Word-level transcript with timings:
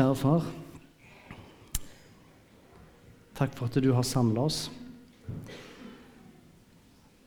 Kjære 0.00 0.16
far. 0.16 0.44
Takk 3.36 3.50
for 3.52 3.68
at 3.68 3.74
du 3.84 3.90
har 3.92 4.06
samla 4.08 4.46
oss. 4.48 4.60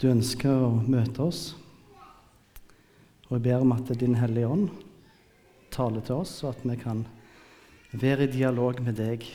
Du 0.02 0.08
ønsker 0.10 0.50
å 0.50 0.72
møte 0.82 1.22
oss. 1.22 1.42
Og 3.28 3.36
jeg 3.36 3.44
ber 3.46 3.62
om 3.62 3.76
at 3.76 3.92
Din 4.02 4.18
Hellige 4.18 4.50
Ånd 4.50 4.72
taler 5.76 6.02
til 6.02 6.24
oss, 6.24 6.34
og 6.42 6.56
at 6.56 6.66
vi 6.66 6.80
kan 6.82 7.04
være 7.92 8.26
i 8.26 8.32
dialog 8.40 8.82
med 8.82 8.98
deg 8.98 9.28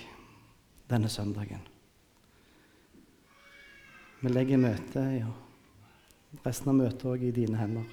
denne 0.91 1.07
søndagen. 1.07 1.63
Vi 4.19 4.35
legger 4.35 4.65
møtet, 4.67 5.15
ja, 5.21 5.31
resten 6.43 6.75
av 6.75 6.81
møtet 6.83 7.07
òg 7.07 7.31
i 7.31 7.33
dine 7.39 7.63
hender. 7.63 7.87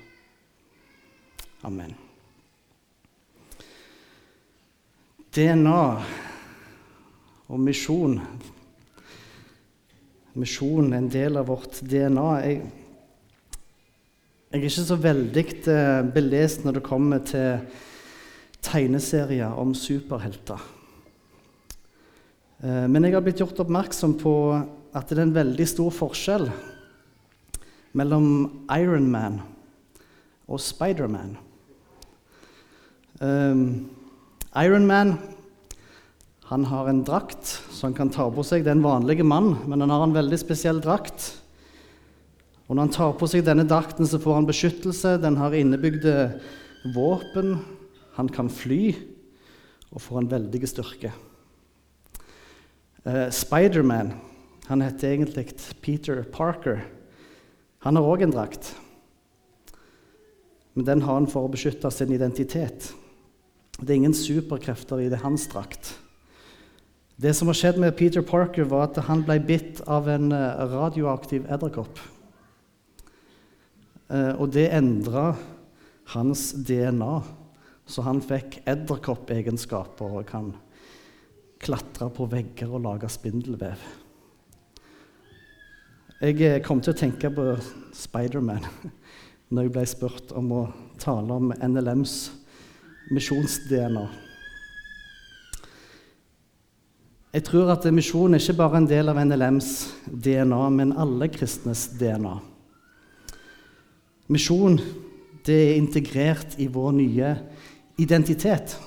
Amen. 1.69 1.93
DNA 5.35 5.79
og 7.51 7.59
misjon 7.59 8.19
Misjon 10.35 10.89
er 10.91 10.99
en 10.99 11.09
del 11.11 11.37
av 11.39 11.47
vårt 11.47 11.77
DNA. 11.79 12.23
Jeg, 12.43 12.55
jeg 14.51 14.57
er 14.57 14.65
ikke 14.67 14.83
så 14.83 14.97
veldig 14.99 15.43
eh, 15.71 15.99
belest 16.11 16.65
når 16.65 16.75
det 16.75 16.83
kommer 16.83 17.21
til 17.23 17.63
tegneserier 18.67 19.55
om 19.55 19.71
superhelter. 19.79 20.59
Eh, 22.59 22.83
men 22.91 23.07
jeg 23.07 23.15
har 23.15 23.23
blitt 23.23 23.39
gjort 23.39 23.63
oppmerksom 23.63 24.17
på 24.19 24.35
at 24.55 25.07
det 25.07 25.21
er 25.21 25.23
en 25.23 25.35
veldig 25.39 25.69
stor 25.71 25.95
forskjell 26.03 26.49
mellom 27.95 28.27
Iron 28.75 29.07
Man 29.11 29.39
og 30.51 30.59
Spiderman. 30.59 31.37
Um, 33.23 33.87
Iron 34.55 34.87
Man 34.87 35.17
han 36.45 36.65
har 36.69 36.87
en 36.87 37.03
drakt 37.03 37.47
som 37.71 37.87
han 37.87 37.95
kan 37.97 38.11
ta 38.13 38.27
på 38.29 38.43
seg. 38.45 38.61
Det 38.61 38.69
er 38.69 38.77
en 38.77 38.85
vanlig 38.85 39.23
mann, 39.25 39.55
men 39.65 39.81
han 39.81 39.89
har 39.89 40.03
en 40.05 40.13
veldig 40.13 40.37
spesiell 40.37 40.77
drakt. 40.77 41.31
Og 42.67 42.75
Når 42.75 42.83
han 42.83 42.93
tar 42.93 43.15
på 43.17 43.29
seg 43.29 43.47
denne 43.47 43.65
drakten, 43.65 44.05
så 44.05 44.19
får 44.21 44.37
han 44.37 44.45
beskyttelse. 44.45 45.15
Den 45.23 45.39
har 45.41 45.55
innebygde 45.57 46.13
våpen. 46.93 47.57
Han 48.13 48.29
kan 48.29 48.51
fly 48.53 48.93
og 49.89 50.03
får 50.05 50.19
en 50.21 50.29
veldig 50.35 50.69
styrke. 50.69 51.11
Uh, 53.05 53.29
Spiderman 53.33 54.13
han 54.69 54.81
heter 54.81 55.13
egentlig 55.13 55.47
Peter 55.81 56.23
Parker. 56.23 56.83
Han 57.85 57.97
har 57.97 58.05
òg 58.05 58.23
en 58.25 58.33
drakt, 58.33 58.71
men 60.73 60.85
den 60.87 61.03
har 61.05 61.19
han 61.19 61.29
for 61.29 61.45
å 61.45 61.51
beskytte 61.53 61.91
sin 61.93 62.13
identitet. 62.13 62.89
Det 63.79 63.91
er 63.91 63.97
ingen 63.99 64.15
superkrefter 64.15 65.01
i 65.03 65.09
det 65.11 65.19
hans 65.23 65.47
drakt. 65.51 65.95
Det 67.19 67.31
som 67.35 67.47
har 67.47 67.57
skjedd 67.57 67.79
med 67.79 67.95
Peter 67.95 68.23
Parker, 68.23 68.67
var 68.67 68.89
at 68.89 68.99
han 69.07 69.23
ble 69.27 69.37
bitt 69.43 69.81
av 69.87 70.07
en 70.11 70.31
eh, 70.35 70.61
radioaktiv 70.71 71.47
edderkopp. 71.51 71.99
Eh, 74.11 74.31
og 74.35 74.51
det 74.55 74.69
endra 74.75 75.33
hans 76.11 76.49
DNA, 76.67 77.19
så 77.87 78.03
han 78.07 78.19
fikk 78.23 78.61
edderkoppegenskaper 78.67 80.19
og 80.19 80.27
kan 80.29 80.53
klatre 81.63 82.09
på 82.13 82.27
vegger 82.31 82.71
og 82.75 82.83
lage 82.83 83.11
spindelvev. 83.11 83.83
Jeg 86.19 86.39
eh, 86.47 86.61
kom 86.63 86.83
til 86.83 86.95
å 86.95 86.99
tenke 86.99 87.31
på 87.31 87.51
Spiderman 87.95 88.63
når 89.51 89.67
jeg 89.67 89.75
ble 89.75 89.87
spurt 89.87 90.35
om 90.35 90.51
å 90.51 90.63
tale 90.99 91.39
om 91.43 91.51
NLMs 91.55 92.44
misjons-DNA. 93.13 94.05
Jeg 97.35 97.43
tror 97.49 97.73
at 97.73 97.85
misjon 97.91 98.33
er 98.33 98.39
ikke 98.39 98.55
bare 98.61 98.79
en 98.79 98.87
del 98.87 99.11
av 99.11 99.17
NLMs 99.19 99.71
DNA, 100.07 100.61
men 100.71 100.93
alle 100.95 101.27
kristnes 101.33 101.89
DNA. 101.99 102.37
Misjon 104.31 104.79
det 105.45 105.57
er 105.65 105.75
integrert 105.77 106.55
i 106.63 106.69
vår 106.71 106.93
nye 106.95 107.33
identitet. 108.01 108.77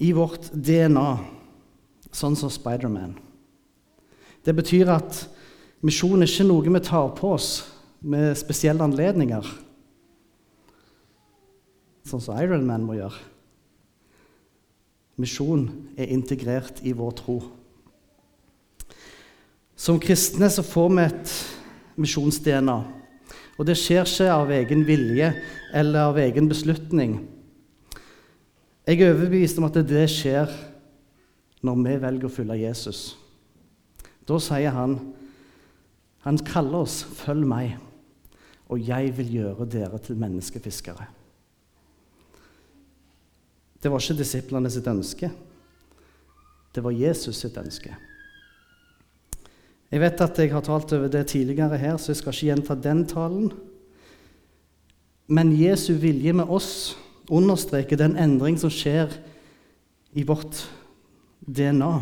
I 0.00 0.12
vårt 0.16 0.48
DNA, 0.54 1.08
sånn 2.14 2.38
som 2.38 2.52
Spiderman. 2.52 3.18
Det 4.46 4.54
betyr 4.56 4.94
at 4.94 5.24
misjon 5.84 6.22
er 6.22 6.30
ikke 6.30 6.46
noe 6.48 6.72
vi 6.78 6.84
tar 6.86 7.10
på 7.18 7.34
oss 7.34 7.50
med 8.00 8.38
spesielle 8.38 8.86
anledninger 8.86 9.50
sånn 12.06 12.22
som 12.22 12.38
Ironman 12.40 12.86
må 12.86 12.96
gjøre. 12.98 13.18
Misjon 15.20 15.66
er 16.00 16.12
integrert 16.14 16.80
i 16.86 16.94
vår 16.96 17.12
tro. 17.18 17.40
Som 19.76 20.00
kristne 20.00 20.48
så 20.52 20.64
får 20.64 20.88
vi 20.94 21.04
et 21.04 21.34
misjons-DNA. 22.00 22.78
Og 23.60 23.68
det 23.68 23.76
skjer 23.76 24.08
ikke 24.08 24.32
av 24.32 24.52
egen 24.56 24.86
vilje 24.88 25.34
eller 25.76 26.08
av 26.08 26.18
egen 26.20 26.48
beslutning. 26.48 27.18
Jeg 28.88 29.00
er 29.00 29.12
overbevist 29.12 29.60
om 29.60 29.68
at 29.68 29.76
det 29.84 30.06
skjer 30.08 30.52
når 31.64 31.82
vi 31.84 31.96
velger 32.00 32.28
å 32.28 32.32
følge 32.32 32.62
Jesus. 32.62 33.00
Da 34.24 34.40
sier 34.40 34.76
han 34.76 35.00
Han 36.20 36.36
kaller 36.36 36.82
oss 36.84 37.02
'følg 37.02 37.46
meg', 37.48 37.78
og 38.68 38.78
jeg 38.78 39.16
vil 39.16 39.30
gjøre 39.32 39.64
dere 39.64 39.98
til 39.98 40.16
menneskefiskere. 40.16 41.06
Det 43.80 43.90
var 43.90 44.02
ikke 44.02 44.20
disiplene 44.20 44.70
sitt 44.72 44.88
ønske. 44.90 45.30
Det 46.70 46.84
var 46.84 46.94
Jesus 46.94 47.40
sitt 47.40 47.56
ønske. 47.58 47.94
Jeg 49.90 50.02
vet 50.04 50.22
at 50.22 50.38
jeg 50.38 50.52
har 50.52 50.62
talt 50.62 50.92
over 50.94 51.10
det 51.10 51.24
tidligere 51.32 51.78
her, 51.80 51.96
så 51.98 52.12
jeg 52.12 52.20
skal 52.20 52.34
ikke 52.34 52.50
gjenta 52.52 52.76
den 52.78 53.02
talen. 53.10 53.48
Men 55.26 55.50
Jesu 55.56 55.94
vilje 55.98 56.34
med 56.36 56.50
oss 56.50 56.96
understreker 57.30 57.98
den 57.98 58.16
endring 58.18 58.58
som 58.58 58.70
skjer 58.70 59.10
i 60.14 60.22
vårt 60.26 60.64
DNA, 61.40 61.92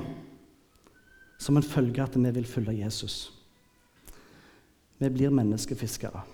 som 1.39 1.57
en 1.57 1.65
følge 1.65 2.03
av 2.03 2.11
at 2.11 2.19
vi 2.19 2.33
vil 2.41 2.49
følge 2.49 2.81
Jesus. 2.83 3.31
Vi 4.99 5.09
blir 5.15 5.33
menneskefiskere. 5.33 6.25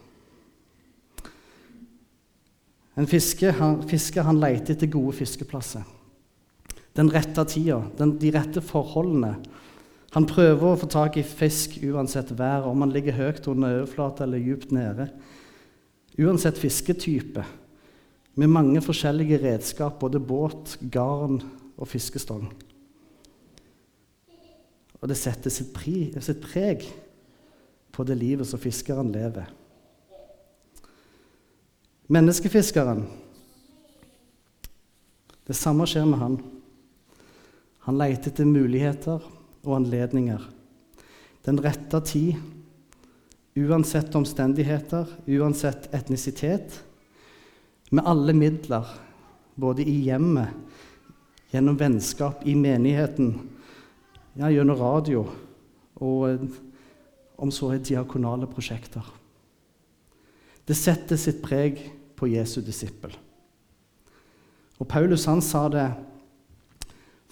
En 2.95 3.09
fisker 3.11 3.57
han, 3.59 3.81
fisker, 3.91 4.23
han 4.27 4.39
leter 4.39 4.77
etter 4.77 4.91
gode 4.93 5.17
fiskeplasser. 5.19 5.83
Den 6.95 7.11
rette 7.11 7.43
tida, 7.51 7.81
den, 7.99 8.15
de 8.23 8.31
rette 8.35 8.63
forholdene. 8.63 9.35
Han 10.15 10.29
prøver 10.31 10.69
å 10.69 10.79
få 10.79 10.87
tak 10.91 11.17
i 11.19 11.27
fisk 11.27 11.81
uansett 11.83 12.31
vær, 12.39 12.69
om 12.71 12.85
han 12.85 12.93
ligger 12.95 13.17
høyt 13.19 13.49
under 13.51 13.81
overflata 13.81 14.23
eller 14.27 14.43
djupt 14.43 14.71
nede. 14.75 15.09
Uansett 16.23 16.61
fisketype, 16.61 17.43
med 18.39 18.51
mange 18.51 18.83
forskjellige 18.83 19.41
redskap, 19.43 19.99
både 19.99 20.23
båt, 20.23 20.77
garn 20.91 21.41
og 21.75 21.91
fiskestong. 21.91 22.47
Og 25.03 25.11
det 25.11 25.19
setter 25.19 25.53
sitt, 25.53 25.75
pri, 25.75 26.09
sitt 26.23 26.41
preg 26.43 26.87
på 27.95 28.07
det 28.07 28.17
livet 28.19 28.49
som 28.49 28.63
fiskeren 28.63 29.11
lever. 29.15 29.51
Menneskefiskeren 32.07 33.07
Det 35.47 35.55
samme 35.57 35.87
skjer 35.89 36.05
med 36.05 36.21
han. 36.21 36.35
Han 37.85 37.97
leter 37.97 38.29
etter 38.29 38.49
muligheter 38.49 39.25
og 39.65 39.73
anledninger. 39.77 40.43
Den 41.45 41.61
rette 41.65 42.01
tid, 42.05 42.37
uansett 43.57 44.13
omstendigheter, 44.17 45.09
uansett 45.29 45.89
etnisitet. 45.97 46.79
Med 47.89 48.05
alle 48.09 48.37
midler, 48.37 48.89
både 49.57 49.85
i 49.89 49.99
hjemmet, 50.05 50.53
gjennom 51.53 51.77
vennskap 51.81 52.45
i 52.45 52.57
menigheten, 52.57 53.35
ja, 54.37 54.49
gjennom 54.53 54.81
radio 54.81 55.27
og 56.05 56.49
om 57.37 57.53
så 57.53 57.75
er 57.75 57.85
diakonale 57.85 58.49
prosjekter. 58.51 59.05
Det 60.65 60.77
setter 60.77 61.21
sitt 61.21 61.43
preg 61.45 61.81
på 62.17 62.31
Jesu 62.33 62.61
disippel. 62.65 63.13
Og 64.81 64.89
Paulus 64.89 65.27
han 65.29 65.43
sa 65.45 65.67
det 65.73 65.87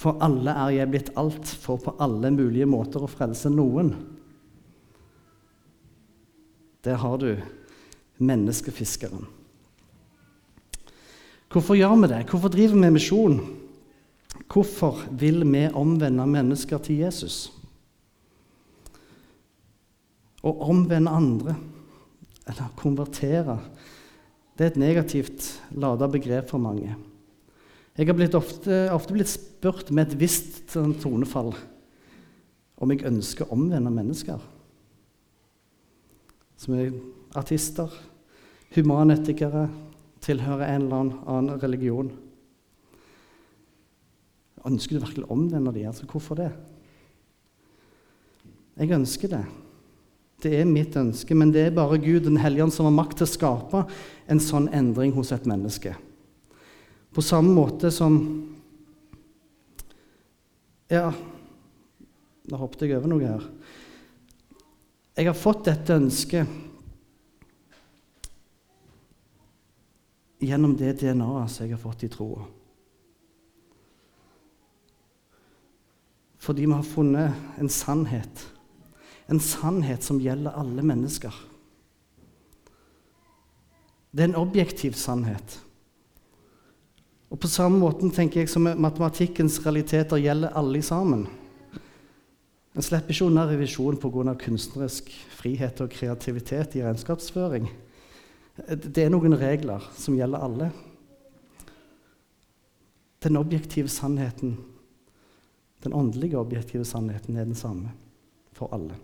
For 0.03 0.19
alle 0.25 0.55
er 0.65 0.75
jeg 0.77 0.91
blitt 0.91 1.13
alt, 1.21 1.47
for 1.47 1.79
på 1.79 1.95
alle 2.03 2.33
mulige 2.35 2.67
måter 2.67 3.05
å 3.05 3.11
frelse 3.11 3.51
noen. 3.53 3.93
Der 6.83 6.99
har 6.99 7.21
du 7.23 7.37
menneskefiskeren. 8.19 9.29
Hvorfor 11.53 11.77
gjør 11.79 12.01
vi 12.01 12.11
det? 12.11 12.23
Hvorfor 12.31 12.51
driver 12.51 12.81
vi 12.81 12.91
misjon? 12.97 13.39
Hvorfor 14.51 15.05
vil 15.21 15.45
vi 15.47 15.67
omvende 15.69 16.27
mennesker 16.27 16.81
til 16.83 17.05
Jesus? 17.05 17.53
Å 20.43 20.51
omvende 20.67 21.13
andre 21.15 21.55
eller 22.49 22.75
konvertere, 22.79 23.59
det 24.59 24.67
er 24.67 24.73
et 24.73 24.81
negativt 24.81 25.49
lada 25.75 26.09
begrep 26.11 26.51
for 26.51 26.63
mange. 26.63 26.95
Jeg 27.97 28.09
har 28.09 28.17
blitt 28.17 28.35
ofte, 28.37 28.87
ofte, 28.93 29.13
blitt 29.13 29.31
spurt 29.31 29.91
med 29.93 30.09
et 30.09 30.19
visst 30.21 30.63
sånn 30.73 30.95
tonefall 31.01 31.53
om 32.83 32.93
jeg 32.93 33.05
ønsker 33.09 33.47
å 33.47 33.57
omvende 33.57 33.93
mennesker. 33.93 34.41
Som 36.59 36.77
er 36.79 36.93
artister, 37.39 37.93
humanetikere, 38.75 39.67
tilhører 40.23 40.69
en 40.69 40.87
eller 40.87 41.13
annen 41.27 41.63
religion. 41.63 42.11
Ønsker 44.67 44.97
du 44.97 45.05
virkelig 45.05 45.27
å 45.27 45.35
omvende 45.35 45.75
dem? 45.75 45.89
Altså, 45.91 46.07
hvorfor 46.09 46.39
det? 46.39 46.51
Jeg 48.79 48.95
ønsker 48.95 49.33
det. 49.35 49.43
Det 50.43 50.53
er 50.59 50.67
mitt 50.67 50.97
ønske, 50.99 51.37
men 51.39 51.53
det 51.55 51.69
er 51.69 51.77
bare 51.77 52.01
Gud 52.03 52.25
den 52.27 52.41
hellige 52.43 52.67
som 52.75 52.89
har 52.89 52.97
makt 52.97 53.21
til 53.21 53.29
å 53.29 53.31
skape 53.31 53.83
en 54.31 54.41
sånn 54.43 54.67
endring 54.75 55.15
hos 55.15 55.31
et 55.35 55.47
menneske. 55.47 55.95
På 57.13 57.23
samme 57.25 57.55
måte 57.55 57.93
som 57.95 58.19
Ja, 60.93 61.07
nå 62.51 62.59
hoppet 62.61 62.83
jeg 62.85 62.99
over 62.99 63.09
noe 63.09 63.25
her. 63.25 63.45
Jeg 65.17 65.29
har 65.31 65.37
fått 65.39 65.63
dette 65.65 65.97
ønsket 65.97 66.51
gjennom 70.43 70.75
det 70.77 70.99
DNA-et 71.01 71.55
som 71.55 71.65
jeg 71.65 71.73
har 71.73 71.81
fått 71.81 72.05
i 72.05 72.11
troa. 72.13 72.45
Fordi 76.43 76.67
vi 76.67 76.75
har 76.75 76.83
funnet 76.83 77.61
en 77.63 77.71
sannhet. 77.71 78.45
En 79.27 79.41
sannhet 79.41 80.03
som 80.03 80.21
gjelder 80.21 80.57
alle 80.59 80.83
mennesker. 80.83 81.35
Det 84.13 84.25
er 84.25 84.33
en 84.33 84.43
objektiv 84.43 84.93
sannhet. 84.99 85.61
Og 87.33 87.41
På 87.41 87.49
samme 87.49 87.79
måte 87.81 88.11
tenker 88.13 88.43
jeg 88.43 88.51
som 88.53 88.67
matematikkens 88.67 89.57
realiteter 89.65 90.21
gjelder 90.21 90.53
alle 90.59 90.83
sammen. 90.85 91.25
En 92.77 92.85
slipper 92.85 93.13
ikke 93.13 93.29
unna 93.29 93.47
revisjon 93.49 93.97
pga. 94.01 94.35
kunstnerisk 94.35 95.11
frihet 95.37 95.81
og 95.81 95.91
kreativitet 95.91 96.77
i 96.77 96.83
regnskapsføring. 96.83 97.71
Det 98.69 99.05
er 99.05 99.11
noen 99.11 99.37
regler 99.37 99.81
som 99.97 100.17
gjelder 100.17 100.45
alle. 100.45 100.71
Den 103.23 103.37
objektive 103.37 103.89
sannheten, 103.89 104.59
den 105.85 105.93
åndelige 105.93 106.39
objektive 106.39 106.85
sannheten, 106.85 107.37
er 107.37 107.45
den 107.45 107.55
samme 107.55 107.93
for 108.53 108.69
alle. 108.73 108.95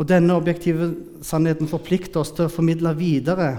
Og 0.00 0.08
denne 0.08 0.32
objektive 0.32 0.94
sannheten 1.26 1.68
forplikter 1.68 2.22
oss 2.22 2.32
til 2.32 2.46
å 2.48 2.52
formidle 2.52 2.94
videre 2.96 3.50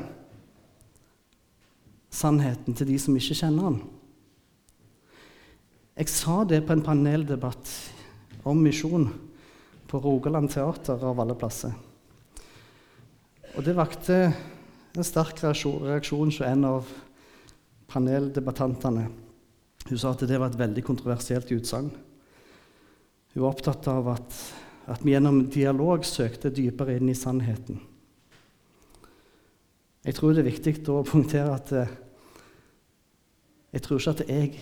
sannheten 2.11 2.75
til 2.75 2.89
de 2.89 2.97
som 2.99 3.15
ikke 3.15 3.37
kjenner 3.37 3.69
den. 3.69 3.81
Jeg 6.01 6.09
sa 6.09 6.41
det 6.49 6.63
på 6.65 6.73
en 6.73 6.81
paneldebatt 6.81 7.69
om 8.49 8.57
misjon 8.63 9.05
på 9.91 9.99
Rogaland 10.01 10.49
Teater, 10.49 10.97
av 11.03 11.19
alle 11.21 11.35
plasser. 11.37 11.75
Og 13.53 13.65
det 13.65 13.75
vakte 13.75 14.17
en 14.31 15.05
sterk 15.05 15.43
reaksjon 15.43 16.31
hos 16.31 16.39
en 16.47 16.65
av 16.67 16.87
paneldebattantene. 17.91 19.09
Hun 19.89 19.99
sa 19.99 20.13
at 20.15 20.23
det 20.27 20.39
var 20.39 20.51
et 20.51 20.59
veldig 20.59 20.83
kontroversielt 20.87 21.51
utsagn. 21.51 21.91
Hun 23.33 23.43
var 23.43 23.51
opptatt 23.51 23.87
av 23.91 24.09
at, 24.15 24.37
at 24.89 25.03
vi 25.05 25.13
gjennom 25.13 25.43
dialog 25.51 26.05
søkte 26.05 26.49
dypere 26.53 26.97
inn 26.97 27.09
i 27.11 27.17
sannheten. 27.17 27.81
Jeg 30.01 30.17
tror 30.17 30.33
det 30.33 30.41
er 30.41 30.49
viktig 30.49 30.73
å 30.89 31.03
punktere 31.05 31.53
at 31.53 31.73
eh, 31.77 31.91
jeg 33.71 33.83
tror 33.85 34.01
ikke 34.01 34.15
at 34.15 34.23
jeg 34.27 34.55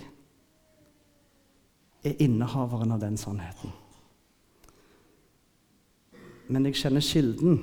er 2.04 2.20
innehaveren 2.24 2.92
av 2.94 3.00
den 3.02 3.16
sannheten. 3.18 3.72
Men 6.50 6.66
jeg 6.68 6.80
kjenner 6.82 7.06
kilden 7.06 7.60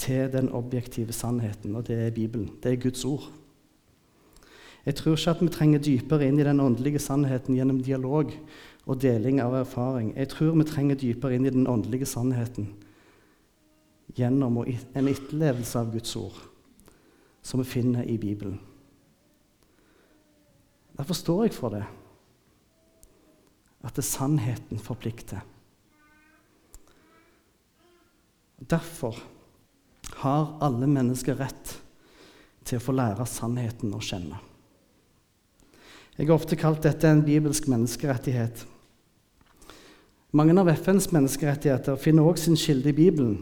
til 0.00 0.30
den 0.32 0.48
objektive 0.56 1.12
sannheten, 1.12 1.76
og 1.76 1.86
det 1.88 1.98
er 2.06 2.14
Bibelen. 2.16 2.54
Det 2.62 2.72
er 2.72 2.80
Guds 2.80 3.04
ord. 3.04 3.28
Jeg 4.86 4.96
tror 4.96 5.16
ikke 5.16 5.30
at 5.30 5.42
vi 5.42 5.48
trenger 5.52 5.82
dypere 5.84 6.28
inn 6.28 6.40
i 6.40 6.46
den 6.46 6.60
åndelige 6.60 7.02
sannheten 7.02 7.56
gjennom 7.56 7.82
dialog 7.84 8.32
og 8.86 9.00
deling 9.02 9.40
av 9.42 9.54
erfaring. 9.60 10.12
Jeg 10.16 10.32
tror 10.32 10.56
vi 10.56 10.66
trenger 10.68 10.98
dypere 11.00 11.36
inn 11.36 11.46
i 11.46 11.52
den 11.54 11.68
åndelige 11.70 12.08
sannheten 12.08 12.72
gjennom 14.16 14.58
en 14.64 15.08
etterlevelse 15.08 15.78
av 15.78 15.92
Guds 15.92 16.16
ord, 16.18 16.36
som 17.42 17.62
vi 17.62 17.68
finner 17.68 18.08
i 18.08 18.18
Bibelen. 18.18 18.58
Derfor 20.98 21.16
står 21.16 21.44
jeg 21.46 21.56
for 21.56 21.72
det. 21.72 21.84
At 23.86 23.96
det 23.96 24.04
sannheten 24.04 24.80
forplikter. 24.82 25.40
Derfor 28.60 29.16
har 30.20 30.58
alle 30.60 30.90
mennesker 30.90 31.38
rett 31.40 31.78
til 32.66 32.76
å 32.76 32.84
få 32.84 32.92
lære 32.92 33.24
sannheten 33.24 33.94
å 33.96 34.02
kjenne. 34.04 34.49
Jeg 36.18 36.26
har 36.26 36.36
ofte 36.36 36.56
kalt 36.58 36.82
dette 36.84 37.08
en 37.08 37.24
bibelsk 37.24 37.68
menneskerettighet. 37.70 38.66
Mange 40.36 40.54
av 40.60 40.68
FNs 40.70 41.08
menneskerettigheter 41.10 41.98
finner 41.98 42.26
også 42.26 42.50
sin 42.50 42.60
kilde 42.60 42.92
i 42.92 42.96
Bibelen. 42.96 43.38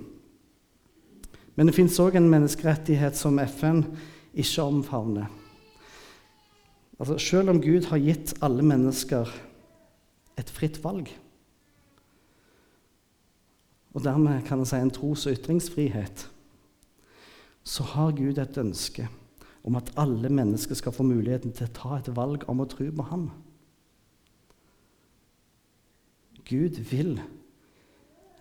Men 1.56 1.68
det 1.68 1.74
fins 1.76 1.98
òg 2.00 2.16
en 2.16 2.30
menneskerettighet 2.30 3.18
som 3.18 3.40
FN 3.42 3.82
ikke 4.32 4.62
omfavner. 4.62 5.26
Altså, 6.98 7.18
selv 7.18 7.50
om 7.50 7.60
Gud 7.62 7.90
har 7.90 8.00
gitt 8.02 8.34
alle 8.42 8.62
mennesker 8.62 9.30
et 10.38 10.50
fritt 10.50 10.78
valg, 10.84 11.10
og 13.94 14.04
dermed 14.04 14.44
kan 14.46 14.60
en 14.62 14.68
si 14.68 14.78
en 14.78 14.90
tros- 14.94 15.26
og 15.26 15.34
ytringsfrihet, 15.34 16.28
så 17.64 17.82
har 17.82 18.14
Gud 18.16 18.38
et 18.38 18.58
ønske 18.58 19.08
om 19.68 19.76
at 19.76 19.90
alle 20.00 20.30
mennesker 20.32 20.78
skal 20.78 20.94
få 20.96 21.04
muligheten 21.04 21.52
til 21.52 21.68
å 21.68 21.74
ta 21.76 21.98
et 21.98 22.08
valg 22.16 22.46
om 22.48 22.62
å 22.64 22.68
tro 22.68 22.86
på 22.88 23.04
Ham. 23.10 23.28
Gud 26.48 26.80
vil 26.88 27.18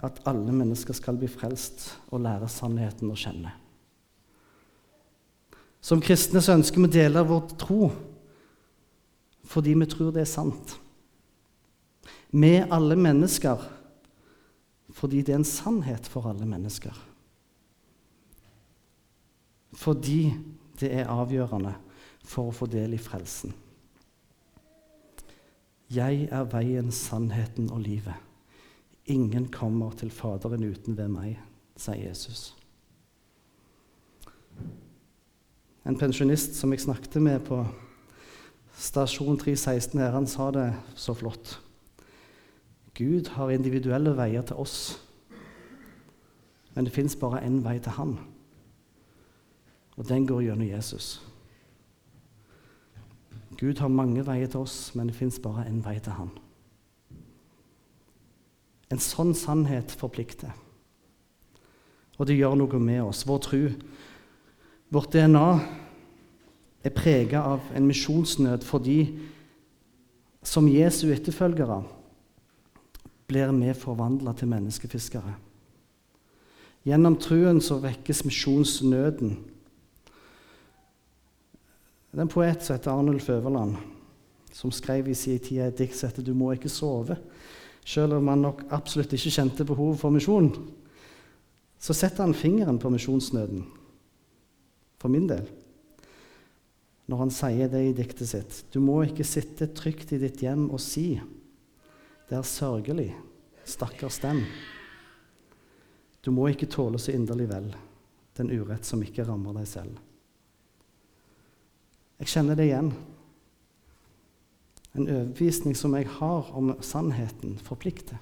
at 0.06 0.22
alle 0.30 0.54
mennesker 0.56 0.96
skal 0.96 1.18
bli 1.20 1.28
frelst 1.28 1.90
og 2.14 2.22
lære 2.24 2.48
sannheten 2.52 3.12
å 3.12 3.18
kjenne. 3.20 3.52
Som 5.84 6.00
kristne 6.04 6.40
så 6.44 6.56
ønsker 6.56 6.80
vi 6.80 6.88
å 6.88 6.96
dele 6.96 7.26
vår 7.28 7.50
tro 7.60 7.82
fordi 9.48 9.74
vi 9.80 9.88
tror 9.88 10.12
det 10.16 10.26
er 10.26 10.32
sant. 10.32 10.74
Med 12.32 12.72
alle 12.76 12.96
mennesker 13.00 13.62
fordi 14.98 15.22
det 15.22 15.36
er 15.36 15.42
en 15.42 15.48
sannhet 15.48 16.08
for 16.10 16.28
alle 16.30 16.48
mennesker. 16.48 16.96
Fordi 19.78 20.32
det 20.80 20.92
er 20.94 21.12
avgjørende 21.12 21.74
for 22.28 22.50
å 22.50 22.56
få 22.56 22.68
del 22.72 22.96
i 22.98 23.02
frelsen. 23.02 23.54
Jeg 25.94 26.28
er 26.32 26.48
veien, 26.52 26.92
sannheten 26.92 27.70
og 27.72 27.80
livet. 27.86 28.16
Ingen 29.08 29.48
kommer 29.52 29.94
til 29.96 30.12
Faderen 30.12 30.66
uten 30.68 30.98
ved 30.98 31.08
meg, 31.08 31.38
sier 31.80 32.10
Jesus. 32.10 32.50
En 35.88 35.96
pensjonist 35.96 36.58
som 36.60 36.74
jeg 36.76 36.84
snakket 36.84 37.22
med 37.24 37.40
på 37.48 37.62
Stasjon 38.78 39.40
316 39.40 40.02
her, 40.04 40.12
han 40.12 40.28
sa 40.28 40.52
det 40.52 40.68
så 41.00 41.16
flott. 41.16 41.56
Gud 42.98 43.32
har 43.38 43.54
individuelle 43.54 44.12
veier 44.18 44.44
til 44.44 44.60
oss, 44.60 44.98
men 46.76 46.86
det 46.86 46.94
fins 46.94 47.16
bare 47.16 47.40
én 47.46 47.64
vei 47.66 47.80
til 47.80 47.96
Han. 47.96 48.18
Og 49.98 50.06
den 50.08 50.28
går 50.30 50.46
gjennom 50.46 50.68
Jesus. 50.68 51.18
Gud 53.58 53.80
har 53.82 53.90
mange 53.90 54.22
veier 54.26 54.50
til 54.52 54.62
oss, 54.62 54.94
men 54.96 55.10
det 55.10 55.18
fins 55.18 55.40
bare 55.42 55.66
én 55.66 55.82
vei 55.86 55.98
til 55.98 56.14
Han. 56.14 56.30
En 58.94 59.02
sånn 59.02 59.34
sannhet 59.36 59.92
forplikter. 59.92 60.54
Og 62.18 62.30
det 62.30 62.38
gjør 62.38 62.56
noe 62.58 62.80
med 62.82 63.02
oss. 63.04 63.26
Vår 63.28 63.42
tro, 63.46 63.64
vårt 64.94 65.12
DNA, 65.14 65.50
er 66.86 66.94
prega 66.96 67.42
av 67.56 67.66
en 67.76 67.88
misjonsnød 67.90 68.64
fordi 68.64 69.00
som 70.46 70.70
Jesu 70.72 71.10
etterfølgere 71.12 71.82
blir 73.28 73.52
vi 73.52 73.74
forvandla 73.76 74.32
til 74.38 74.48
menneskefiskere. 74.48 75.34
Gjennom 76.88 77.18
truen 77.20 77.60
så 77.60 77.82
vekkes 77.84 78.24
misjonsnøden. 78.24 79.34
Det 82.18 82.24
er 82.24 82.26
en 82.26 82.34
poet 82.34 82.64
som 82.66 82.74
heter 82.74 82.90
Arnulf 82.90 83.28
Øverland, 83.30 83.76
som 84.50 84.72
skrev 84.74 85.06
i 85.06 85.14
sin 85.14 85.38
tid 85.38 85.60
et 85.62 85.78
dikt 85.78 85.94
som 85.94 86.10
heter 86.10 86.24
'Du 86.24 86.34
må 86.34 86.52
ikke 86.52 86.66
sove'. 86.70 87.16
Selv 87.86 88.14
om 88.14 88.28
han 88.28 88.42
nok 88.42 88.64
absolutt 88.72 89.14
ikke 89.14 89.30
kjente 89.30 89.66
behov 89.66 89.98
for 89.98 90.10
misjon, 90.10 90.74
så 91.80 91.94
setter 91.94 92.24
han 92.24 92.34
fingeren 92.34 92.80
på 92.80 92.90
misjonsnøden, 92.90 93.66
for 94.98 95.10
min 95.10 95.30
del. 95.30 95.48
når 97.08 97.18
han 97.18 97.30
sier 97.30 97.68
det 97.68 97.86
i 97.86 97.94
diktet 97.94 98.28
sitt. 98.28 98.64
Du 98.74 98.80
må 98.80 99.04
ikke 99.04 99.24
sitte 99.24 99.68
trygt 99.68 100.12
i 100.12 100.18
ditt 100.18 100.42
hjem 100.42 100.70
og 100.72 100.80
si 100.80 101.22
det 102.30 102.38
er 102.38 102.42
sørgelig, 102.42 103.16
stakkars 103.64 104.20
dem. 104.20 104.44
Du 106.22 106.32
må 106.32 106.48
ikke 106.48 106.66
tåle 106.66 106.98
så 106.98 107.12
inderlig 107.12 107.50
vel 107.50 107.76
den 108.38 108.50
urett 108.50 108.86
som 108.86 109.04
ikke 109.04 109.24
rammer 109.24 109.54
deg 109.54 109.68
selv. 109.68 110.07
Jeg 112.18 112.32
kjenner 112.32 112.58
det 112.58 112.70
igjen. 112.70 112.92
En 114.98 115.06
overbevisning 115.06 115.76
som 115.78 115.94
jeg 115.94 116.10
har 116.18 116.50
om 116.58 116.74
sannheten, 116.82 117.58
forplikter. 117.62 118.18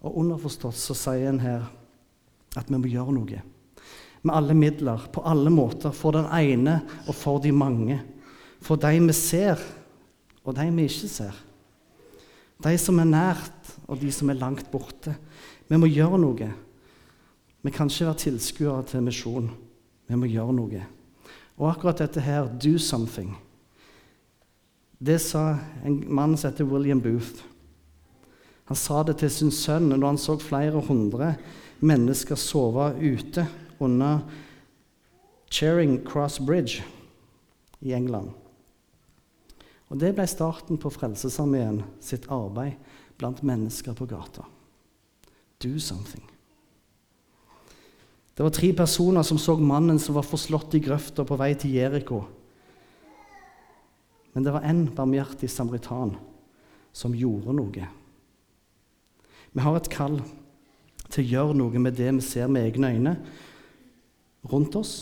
Og 0.00 0.16
underforstått 0.22 0.76
så 0.80 0.96
sier 0.96 1.28
en 1.28 1.42
her 1.42 1.66
at 2.56 2.68
vi 2.68 2.76
må 2.80 2.88
gjøre 2.90 3.14
noe. 3.16 3.42
Med 4.20 4.36
alle 4.36 4.56
midler, 4.56 5.06
på 5.12 5.24
alle 5.24 5.52
måter, 5.52 5.92
for 5.96 6.16
den 6.16 6.28
ene 6.36 6.80
og 7.06 7.14
for 7.16 7.40
de 7.40 7.52
mange. 7.56 8.00
For 8.60 8.80
de 8.80 8.98
vi 9.00 9.16
ser, 9.16 9.60
og 10.44 10.56
de 10.56 10.66
vi 10.76 10.88
ikke 10.88 11.08
ser. 11.08 11.36
De 12.60 12.76
som 12.80 13.00
er 13.00 13.08
nært, 13.08 13.76
og 13.88 14.00
de 14.00 14.10
som 14.12 14.28
er 14.28 14.40
langt 14.40 14.68
borte. 14.72 15.14
Vi 15.68 15.78
må 15.80 15.88
gjøre 15.88 16.20
noe. 16.20 16.50
Vi 17.62 17.70
kan 17.70 17.90
ikke 17.90 18.06
være 18.06 18.22
tilskuere 18.24 18.82
til 18.88 19.02
misjon. 19.04 19.50
Vi 20.08 20.16
må 20.16 20.26
gjøre 20.26 20.56
noe. 20.56 20.86
Og 21.60 21.70
akkurat 21.70 21.98
dette 21.98 22.20
her, 22.20 22.48
'do 22.48 22.78
something', 22.78 23.36
det 24.98 25.20
sa 25.20 25.58
en 25.84 26.04
mann 26.14 26.36
som 26.36 26.50
heter 26.50 26.64
William 26.64 27.00
Booth. 27.00 27.44
Han 28.64 28.76
sa 28.76 29.02
det 29.02 29.16
til 29.16 29.30
sin 29.30 29.50
sønn 29.50 29.88
når 29.88 30.06
han 30.06 30.18
så 30.18 30.36
flere 30.38 30.80
hundre 30.80 31.34
mennesker 31.80 32.36
sove 32.36 32.92
ute 33.00 33.46
under 33.80 34.20
Charing 35.50 36.04
Cross 36.06 36.38
Bridge 36.46 36.84
i 37.80 37.92
England. 37.92 38.30
Og 39.88 40.00
Det 40.00 40.14
ble 40.14 40.26
starten 40.26 40.78
på 40.78 40.90
Frelsesarmeen 40.90 41.82
sitt 42.00 42.28
arbeid 42.30 42.76
blant 43.18 43.42
mennesker 43.42 43.92
på 43.92 44.06
gata. 44.06 44.44
Do 45.58 45.78
something. 45.78 46.22
Det 48.40 48.44
var 48.44 48.50
tre 48.56 48.72
personer 48.72 49.22
som 49.22 49.36
så 49.38 49.52
mannen 49.60 49.98
som 50.00 50.14
var 50.16 50.24
forslått 50.24 50.72
i 50.72 50.80
grøfta 50.80 51.26
på 51.28 51.36
vei 51.36 51.50
til 51.60 51.74
Jeriko. 51.76 52.22
Men 54.32 54.46
det 54.46 54.54
var 54.54 54.64
én 54.64 54.86
barmhjertig 54.96 55.50
samaritan 55.52 56.14
som 56.96 57.12
gjorde 57.12 57.52
noe. 57.52 57.88
Vi 59.52 59.60
har 59.60 59.76
et 59.76 59.90
kall 59.92 60.22
til 61.10 61.20
å 61.20 61.28
gjøre 61.34 61.56
noe 61.58 61.82
med 61.84 61.98
det 61.98 62.06
vi 62.16 62.24
ser 62.24 62.48
med 62.48 62.64
egne 62.64 62.88
øyne 62.94 63.12
rundt 64.48 64.78
oss, 64.80 64.94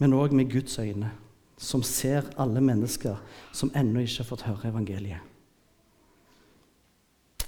men 0.00 0.16
òg 0.16 0.32
med 0.32 0.48
Guds 0.54 0.78
øyne, 0.80 1.10
som 1.60 1.84
ser 1.84 2.30
alle 2.40 2.62
mennesker 2.64 3.20
som 3.52 3.74
ennå 3.76 4.06
ikke 4.06 4.22
har 4.22 4.30
fått 4.30 4.46
høre 4.48 4.72
evangeliet. 4.72 5.20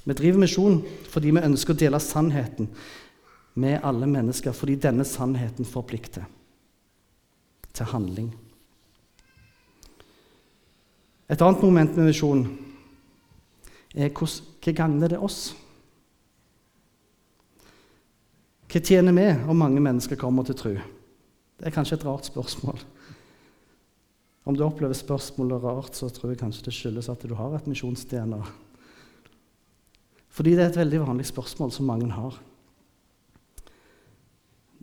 Vi 0.05 0.13
driver 0.13 0.45
misjon 0.45 0.83
fordi 1.09 1.33
vi 1.33 1.47
ønsker 1.49 1.73
å 1.73 1.81
dele 1.87 2.03
sannheten 2.05 2.69
med 3.55 3.81
alle 3.87 4.07
mennesker, 4.11 4.53
fordi 4.53 4.77
denne 4.83 5.05
sannheten 5.07 5.67
forplikter 5.67 6.27
til 7.75 7.91
handling. 7.91 8.33
Et 11.31 11.41
annet 11.43 11.63
moment 11.63 11.97
med 11.97 12.11
visjonen 12.11 12.49
er 13.95 14.11
hva 14.11 14.75
gagner 14.75 15.15
det 15.15 15.21
oss? 15.23 15.55
Hva 18.69 18.83
tjener 18.83 19.15
vi 19.15 19.29
om 19.49 19.59
mange 19.59 19.81
mennesker 19.83 20.19
kommer 20.19 20.47
til 20.47 20.59
tro? 20.59 20.75
Det 20.75 21.71
er 21.71 21.75
kanskje 21.75 22.01
et 22.01 22.07
rart 22.07 22.27
spørsmål. 22.27 22.81
Om 24.45 24.57
du 24.59 24.65
opplever 24.67 24.97
spørsmålet 24.99 25.63
rart, 25.63 25.95
så 25.97 26.11
tror 26.13 26.35
jeg 26.35 26.43
kanskje 26.43 26.67
det 26.67 26.75
skyldes 26.77 27.09
at 27.09 27.23
du 27.25 27.33
har 27.39 27.55
et 27.57 27.69
misjons-DNA. 27.71 28.43
Fordi 30.35 30.57
det 30.57 30.65
er 30.65 30.73
et 30.73 30.83
veldig 30.83 31.01
vanlig 31.07 31.29
spørsmål 31.31 31.73
som 31.73 31.89
mange 31.89 32.11
har 32.13 32.37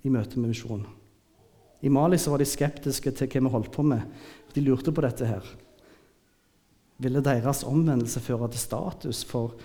i 0.03 0.11
møte 0.13 0.39
med 0.39 0.51
misjon. 0.51 0.85
I 1.81 1.89
Mali 1.89 2.17
så 2.21 2.33
var 2.33 2.41
de 2.41 2.49
skeptiske 2.49 3.13
til 3.17 3.29
hva 3.29 3.41
vi 3.41 3.53
holdt 3.55 3.71
på 3.73 3.85
med. 3.85 4.05
De 4.53 4.61
lurte 4.61 4.93
på 4.93 5.03
dette 5.03 5.25
her. 5.25 5.45
Ville 7.01 7.23
deres 7.25 7.63
omvendelse 7.65 8.21
føre 8.21 8.49
til 8.53 8.61
status 8.61 9.23
for, 9.25 9.55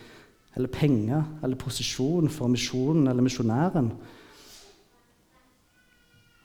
eller 0.56 0.72
penger 0.72 1.26
eller 1.44 1.60
posisjon 1.60 2.30
for 2.32 2.48
misjonen 2.48 3.10
eller 3.10 3.24
misjonæren? 3.24 3.90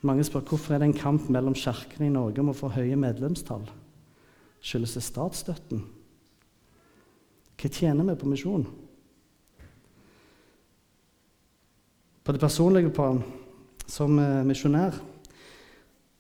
Mange 0.02 0.26
spør 0.26 0.44
hvorfor 0.50 0.76
er 0.76 0.82
det 0.82 0.90
en 0.90 0.98
kamp 0.98 1.30
mellom 1.30 1.56
kirkene 1.56 2.10
i 2.10 2.14
Norge 2.14 2.42
om 2.42 2.52
å 2.52 2.58
få 2.58 2.72
høye 2.74 2.98
medlemstall. 3.00 3.68
Skyldes 4.62 4.98
det 4.98 5.06
statsstøtten? 5.06 5.84
Hva 7.62 7.70
tjener 7.70 8.08
vi 8.10 8.18
på 8.18 8.30
misjon? 8.30 8.66
På 12.22 12.34
det 12.34 12.42
personlige 12.42 12.92
plan, 12.94 13.22
som 13.92 14.20
eh, 14.20 14.42
misjonær, 14.48 14.96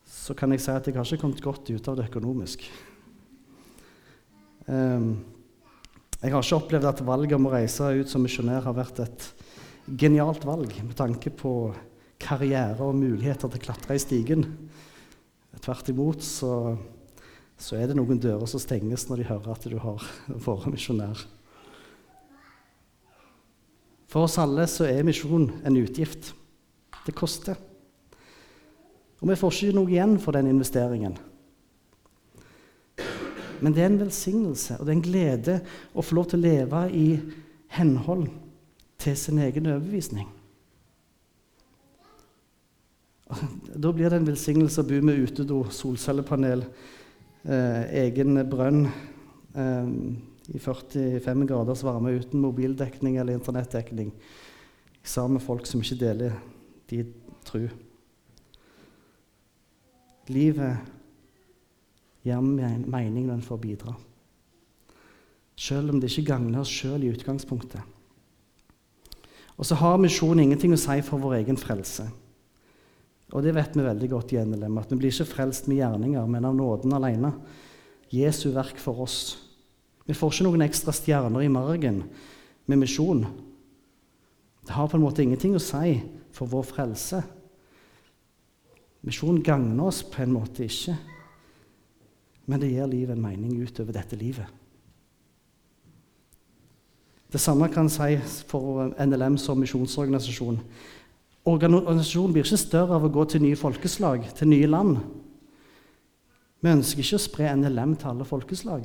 så 0.03 0.35
kan 0.37 0.51
jeg 0.51 0.63
si 0.63 0.71
at 0.73 0.87
jeg 0.87 0.97
har 0.97 1.07
ikke 1.07 1.23
kommet 1.23 1.43
godt 1.43 1.69
ut 1.71 1.87
av 1.87 1.97
det 1.97 2.07
økonomisk. 2.09 2.65
Ehm, 4.67 5.13
jeg 6.21 6.33
har 6.33 6.43
ikke 6.43 6.59
opplevd 6.59 6.89
at 6.89 7.03
valget 7.07 7.37
om 7.37 7.47
å 7.49 7.53
reise 7.53 7.87
ut 7.97 8.11
som 8.11 8.23
misjonær 8.23 8.67
har 8.67 8.75
vært 8.77 9.01
et 9.05 9.27
genialt 9.87 10.43
valg 10.45 10.75
med 10.83 10.93
tanke 10.99 11.31
på 11.33 11.53
karriere 12.21 12.83
og 12.85 12.99
muligheter 12.99 13.49
til 13.49 13.61
å 13.61 13.65
klatre 13.65 13.97
i 13.97 14.03
stigen. 14.03 14.45
Tvert 15.61 15.89
imot 15.91 16.21
så, 16.25 16.75
så 17.57 17.79
er 17.79 17.89
det 17.89 17.97
noen 17.97 18.19
dører 18.21 18.49
som 18.51 18.61
stenges 18.61 19.07
når 19.09 19.23
de 19.23 19.29
hører 19.31 19.55
at 19.55 19.65
du 19.71 19.79
har 19.81 20.05
vært 20.45 20.69
misjonær. 20.75 21.23
For 24.11 24.27
oss 24.27 24.37
alle 24.43 24.67
så 24.67 24.85
er 24.91 25.07
misjon 25.07 25.47
en 25.63 25.79
utgift. 25.79 26.33
Det 27.05 27.15
koster. 27.17 27.57
Og 29.21 29.29
vi 29.29 29.37
får 29.37 29.57
ikke 29.57 29.77
noe 29.77 29.91
igjen 29.91 30.17
for 30.21 30.37
den 30.37 30.49
investeringen. 30.49 31.17
Men 33.61 33.75
det 33.75 33.83
er 33.83 33.91
en 33.91 34.01
velsignelse 34.01 34.79
og 34.79 34.87
det 34.87 34.91
er 34.91 34.97
en 34.97 35.05
glede 35.05 35.57
å 35.93 36.03
få 36.05 36.17
lov 36.17 36.31
til 36.31 36.41
å 36.41 36.45
leve 36.47 36.85
i 36.97 37.07
henhold 37.77 38.25
til 39.01 39.17
sin 39.17 39.41
egen 39.41 39.69
overbevisning. 39.69 40.29
Da 43.31 43.91
blir 43.95 44.09
det 44.09 44.17
en 44.19 44.27
velsignelse 44.27 44.81
å 44.81 44.89
bo 44.89 44.97
med 45.05 45.21
utedo, 45.21 45.61
solcellepanel, 45.71 46.65
eh, 47.45 47.83
egen 48.01 48.41
brønn 48.49 48.83
eh, 49.55 49.93
i 50.51 50.59
45 50.59 51.45
graders 51.47 51.85
varme 51.85 52.11
uten 52.17 52.41
mobildekning 52.43 53.21
eller 53.21 53.37
internettdekning, 53.37 54.11
sammen 55.03 55.37
med 55.37 55.45
folk 55.45 55.69
som 55.69 55.85
ikke 55.85 56.01
deler 56.01 56.35
de 56.91 57.05
tro. 57.47 57.63
Livet 60.31 60.91
gir 62.21 62.41
mening 62.41 63.25
når 63.25 63.39
en 63.39 63.45
får 63.45 63.61
bidra. 63.63 63.95
Selv 65.57 65.93
om 65.93 65.99
det 66.01 66.11
ikke 66.11 66.31
gagner 66.33 66.61
oss 66.61 66.71
sjøl 66.71 67.03
i 67.05 67.11
utgangspunktet. 67.13 67.81
Og 69.57 69.67
så 69.67 69.77
har 69.77 69.99
misjonen 70.01 70.47
ingenting 70.47 70.73
å 70.73 70.79
si 70.79 70.97
for 71.05 71.21
vår 71.21 71.41
egen 71.41 71.59
frelse. 71.59 72.07
Og 73.31 73.43
det 73.45 73.53
vet 73.55 73.75
vi 73.77 73.85
veldig 73.85 74.09
godt 74.11 74.33
i 74.33 74.41
NLM, 74.43 74.79
at 74.81 74.89
vi 74.91 74.97
blir 74.99 75.13
ikke 75.13 75.29
frelst 75.29 75.69
med 75.69 75.79
gjerninger, 75.79 76.25
men 76.27 76.47
av 76.49 76.55
nåden 76.57 76.95
alene. 76.97 77.31
Jesu 78.11 78.49
verk 78.51 78.79
for 78.81 79.05
oss. 79.05 79.37
Vi 80.07 80.15
får 80.17 80.33
ikke 80.33 80.47
noen 80.49 80.65
ekstra 80.65 80.95
stjerner 80.95 81.45
i 81.45 81.51
margen 81.51 82.01
med 82.67 82.81
misjon. 82.81 83.23
Det 84.65 84.75
har 84.75 84.89
på 84.89 84.97
en 84.97 85.05
måte 85.05 85.23
ingenting 85.23 85.55
å 85.55 85.63
si 85.63 85.95
for 86.35 86.49
vår 86.51 86.67
frelse. 86.67 87.21
Misjon 89.05 89.41
gagner 89.43 89.89
oss 89.89 90.03
på 90.05 90.21
en 90.23 90.35
måte 90.35 90.67
ikke 90.67 90.95
men 92.51 92.59
det 92.59 92.73
gir 92.73 92.89
livet 92.89 93.15
en 93.15 93.23
mening 93.23 93.59
utover 93.61 93.95
dette 93.95 94.17
livet. 94.19 94.47
Det 97.31 97.39
samme 97.39 97.69
kan 97.71 97.87
si 97.89 98.17
for 98.49 98.89
NLM 98.99 99.37
som 99.39 99.59
misjonsorganisasjon. 99.61 100.57
Organisasjonen 101.47 102.33
blir 102.35 102.43
ikke 102.43 102.59
større 102.59 102.97
av 102.97 103.05
å 103.07 103.13
gå 103.13 103.23
til 103.31 103.45
nye 103.45 103.59
folkeslag, 103.59 104.25
til 104.35 104.51
nye 104.51 104.67
land. 104.67 104.97
Vi 106.61 106.73
ønsker 106.73 107.05
ikke 107.05 107.21
å 107.21 107.23
spre 107.23 107.53
NLM 107.55 107.95
til 108.01 108.11
alle 108.11 108.27
folkeslag. 108.27 108.83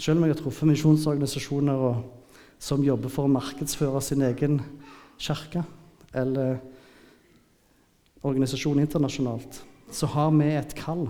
Selv 0.00 0.20
om 0.20 0.28
jeg 0.28 0.36
har 0.36 0.40
truffet 0.44 0.70
misjonsorganisasjoner 0.70 2.04
som 2.62 2.86
jobber 2.86 3.10
for 3.12 3.26
å 3.26 3.34
markedsføre 3.34 4.00
sin 4.04 4.22
egen 4.24 4.60
kirke 5.20 5.62
eller 6.16 6.58
organisasjon 8.26 8.80
internasjonalt, 8.82 9.60
så 9.90 10.08
har 10.14 10.30
vi 10.36 10.48
et 10.54 10.74
kall. 10.78 11.06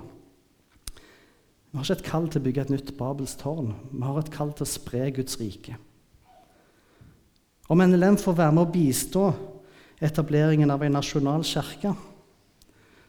Vi 1.71 1.79
har 1.79 1.87
ikke 1.87 1.99
et 2.01 2.09
kall 2.11 2.27
til 2.31 2.41
å 2.41 2.45
bygge 2.45 2.65
et 2.65 2.73
nytt 2.75 2.93
Babels 2.99 3.37
tårn. 3.39 3.73
Vi 3.93 4.03
har 4.03 4.19
et 4.19 4.33
kall 4.35 4.53
til 4.55 4.67
å 4.67 4.71
spre 4.71 5.11
Guds 5.15 5.39
rike. 5.41 5.77
Om 7.71 7.83
NLM 7.87 8.19
får 8.19 8.39
være 8.41 8.55
med 8.57 8.67
å 8.67 8.73
bistå 8.73 9.29
etableringen 10.03 10.73
av 10.75 10.83
en 10.83 10.97
nasjonal 10.99 11.45
kirke, 11.47 11.93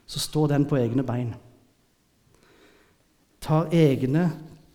så 0.06 0.22
står 0.22 0.52
den 0.52 0.66
på 0.68 0.78
egne 0.78 1.02
bein. 1.06 1.32
Tar 3.42 3.72
egne 3.74 4.28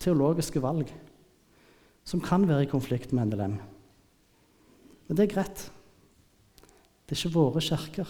teologiske 0.03 0.59
valg 0.63 0.91
som 2.07 2.23
kan 2.23 2.43
være 2.47 2.65
i 2.65 2.71
konflikt 2.71 3.13
med 3.15 3.31
NLM. 3.31 3.57
Men 5.07 5.15
det 5.15 5.27
er 5.27 5.33
greit. 5.37 5.67
Det 7.07 7.15
er 7.15 7.21
ikke 7.21 7.37
våre 7.37 7.63
kirker. 7.63 8.09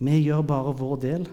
Vi 0.00 0.16
gjør 0.24 0.44
bare 0.48 0.72
vår 0.76 0.96
del. 1.02 1.26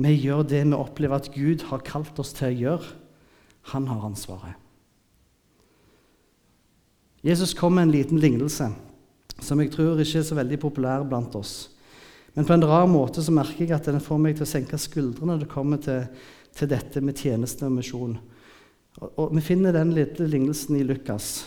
Vi 0.00 0.14
gjør 0.16 0.46
det 0.48 0.62
vi 0.64 0.76
opplever 0.76 1.20
at 1.20 1.28
Gud 1.34 1.66
har 1.68 1.84
kalt 1.84 2.18
oss 2.20 2.32
til 2.36 2.48
å 2.48 2.60
gjøre. 2.64 2.94
Han 3.74 3.88
har 3.90 4.06
ansvaret. 4.08 4.56
Jesus 7.20 7.52
kom 7.52 7.76
med 7.76 7.88
en 7.88 7.92
liten 7.92 8.20
lignelse 8.20 8.70
som 9.44 9.60
jeg 9.60 9.72
tror 9.72 10.00
ikke 10.00 10.22
er 10.22 10.24
så 10.24 10.36
veldig 10.36 10.58
populær 10.60 11.04
blant 11.08 11.36
oss. 11.36 11.68
Men 12.32 12.46
på 12.48 12.54
en 12.54 12.64
rar 12.64 12.86
måte 12.88 13.20
så 13.24 13.32
merker 13.34 13.66
jeg 13.66 13.76
at 13.76 13.88
den 13.88 14.00
får 14.00 14.20
meg 14.22 14.36
til 14.38 14.46
å 14.46 14.48
senke 14.48 14.80
skuldrene 14.80 15.34
når 15.34 15.44
det 15.44 15.52
kommer 15.52 15.80
til, 15.84 16.06
til 16.56 16.70
dette 16.70 17.02
med 17.04 17.20
tjeneste 17.20 17.66
og 17.68 17.76
misjon. 17.76 18.16
Og, 19.00 19.08
og 19.16 19.34
Vi 19.36 19.44
finner 19.44 19.76
den 19.76 19.92
lille 19.96 20.28
lignelsen 20.32 20.78
i 20.78 20.84
Lukas, 20.86 21.46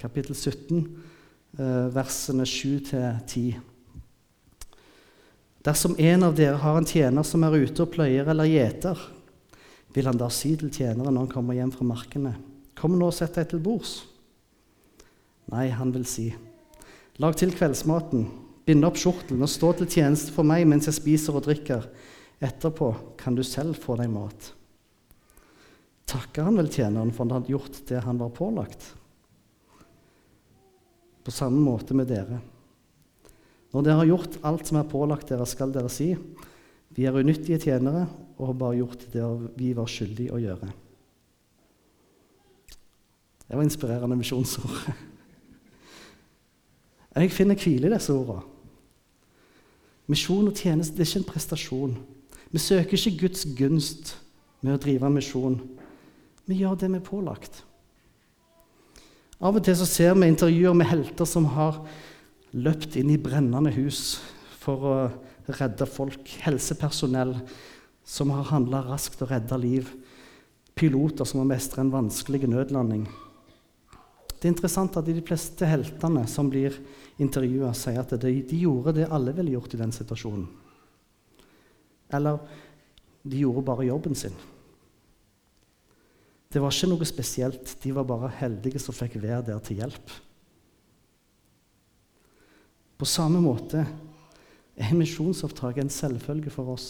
kapittel 0.00 0.36
17, 0.36 0.78
eh, 0.80 1.09
versene 1.58 2.46
7-10. 2.46 3.58
Dersom 5.66 5.96
en 5.98 6.22
av 6.24 6.36
dere 6.38 6.56
har 6.62 6.78
en 6.78 6.88
tjener 6.88 7.26
som 7.26 7.42
er 7.44 7.58
ute 7.66 7.84
og 7.84 7.90
pløyer 7.92 8.28
eller 8.32 8.48
gjeter, 8.48 9.00
vil 9.92 10.06
han 10.06 10.20
da 10.20 10.30
si 10.32 10.54
til 10.56 10.70
tjeneren 10.72 11.12
når 11.12 11.26
han 11.26 11.32
kommer 11.32 11.58
hjem 11.58 11.72
fra 11.74 11.86
markene, 11.88 12.36
kom 12.78 12.94
nå 12.96 13.10
og 13.10 13.16
sett 13.16 13.36
deg 13.36 13.50
til 13.50 13.60
bords? 13.64 13.98
Nei, 15.50 15.66
han 15.74 15.90
vil 15.92 16.06
si, 16.08 16.30
lag 17.20 17.34
til 17.36 17.52
kveldsmaten, 17.52 18.28
bind 18.64 18.86
opp 18.86 19.00
skjortelen 19.00 19.42
og 19.44 19.50
stå 19.50 19.72
til 19.76 19.90
tjeneste 19.90 20.32
for 20.32 20.46
meg 20.46 20.64
mens 20.70 20.86
jeg 20.88 20.96
spiser 21.00 21.36
og 21.36 21.44
drikker. 21.48 21.88
Etterpå 22.40 22.92
kan 23.20 23.34
du 23.36 23.42
selv 23.44 23.76
få 23.82 23.98
deg 24.00 24.08
mat. 24.12 24.52
Takker 26.08 26.46
han 26.46 26.56
vel 26.56 26.70
tjeneren 26.72 27.10
for 27.12 27.26
han 27.26 27.36
hadde 27.36 27.52
gjort 27.52 27.82
det 27.90 28.00
han 28.06 28.20
var 28.22 28.32
pålagt? 28.34 28.94
På 31.24 31.32
samme 31.34 31.60
måte 31.60 31.94
med 31.94 32.08
dere. 32.10 32.40
Når 33.70 33.86
dere 33.86 34.00
har 34.00 34.08
gjort 34.08 34.38
alt 34.46 34.66
som 34.66 34.80
er 34.80 34.88
pålagt 34.90 35.28
dere, 35.30 35.46
skal 35.46 35.72
dere 35.72 35.90
si:" 35.92 36.14
Vi 36.90 37.04
er 37.06 37.14
unyttige 37.14 37.58
tjenere 37.62 38.08
og 38.36 38.46
har 38.46 38.56
bare 38.58 38.76
gjort 38.80 39.04
det 39.12 39.22
vi 39.56 39.68
var 39.78 39.86
skyldige 39.86 40.34
å 40.34 40.40
gjøre. 40.42 40.72
Det 43.46 43.56
var 43.56 43.62
inspirerende 43.62 44.16
misjonsord. 44.18 44.90
Jeg 47.14 47.30
finner 47.30 47.58
hvile 47.58 47.86
i 47.86 47.94
disse 47.94 48.14
ordene. 48.14 48.42
Misjon 50.10 50.48
og 50.50 50.58
tjeneste 50.58 50.96
det 50.96 51.04
er 51.04 51.10
ikke 51.10 51.20
en 51.22 51.32
prestasjon. 51.32 51.96
Vi 52.50 52.58
søker 52.58 52.98
ikke 52.98 53.18
Guds 53.20 53.46
gunst 53.54 54.16
med 54.60 54.74
å 54.74 54.82
drive 54.82 55.10
misjon. 55.14 55.60
Vi 56.46 56.58
gjør 56.62 56.74
det 56.74 56.90
vi 56.90 56.98
er 56.98 57.06
pålagt. 57.06 57.62
Av 59.40 59.56
og 59.56 59.64
til 59.64 59.76
så 59.78 59.86
ser 59.88 60.16
vi 60.18 60.28
intervjuer 60.28 60.74
med 60.76 60.90
helter 60.90 61.24
som 61.28 61.46
har 61.54 61.78
løpt 62.52 62.98
inn 63.00 63.08
i 63.14 63.20
brennende 63.20 63.72
hus 63.72 64.18
for 64.60 64.84
å 64.84 64.96
redde 65.56 65.86
folk. 65.88 66.28
Helsepersonell 66.44 67.38
som 68.04 68.32
har 68.34 68.50
handla 68.50 68.82
raskt 68.84 69.22
og 69.24 69.32
redda 69.32 69.56
liv. 69.60 69.88
Piloter 70.76 71.24
som 71.24 71.40
har 71.40 71.48
mestra 71.54 71.80
en 71.80 71.92
vanskelig 71.94 72.50
nødlanding. 72.52 73.06
Det 74.40 74.48
er 74.48 74.52
interessant 74.52 74.96
at 74.96 75.08
de 75.08 75.20
fleste 75.24 75.68
heltene 75.68 76.26
som 76.28 76.48
blir 76.52 76.76
intervjua, 77.20 77.72
sier 77.76 78.00
at 78.00 78.12
de, 78.20 78.36
de, 78.44 78.60
gjorde 78.60 78.94
det 78.96 79.08
alle 79.12 79.34
ville 79.36 79.52
gjort 79.56 79.76
i 79.76 79.80
den 79.80 79.92
situasjonen. 79.92 80.46
Eller 82.12 82.40
de 83.22 83.42
gjorde 83.42 83.64
bare 83.68 83.88
jobben 83.88 84.16
sin. 84.16 84.36
Det 86.50 86.58
var 86.58 86.74
ikke 86.74 86.88
noe 86.90 87.06
spesielt. 87.06 87.76
De 87.82 87.92
var 87.94 88.08
bare 88.08 88.32
heldige 88.40 88.80
som 88.82 88.94
fikk 88.96 89.20
være 89.22 89.44
der 89.52 89.60
til 89.62 89.78
hjelp. 89.78 90.14
På 92.98 93.06
samme 93.06 93.38
måte 93.40 93.84
er 94.74 94.96
misjonsoppdraget 94.98 95.84
en 95.84 95.92
selvfølge 95.94 96.50
for 96.52 96.72
oss. 96.74 96.88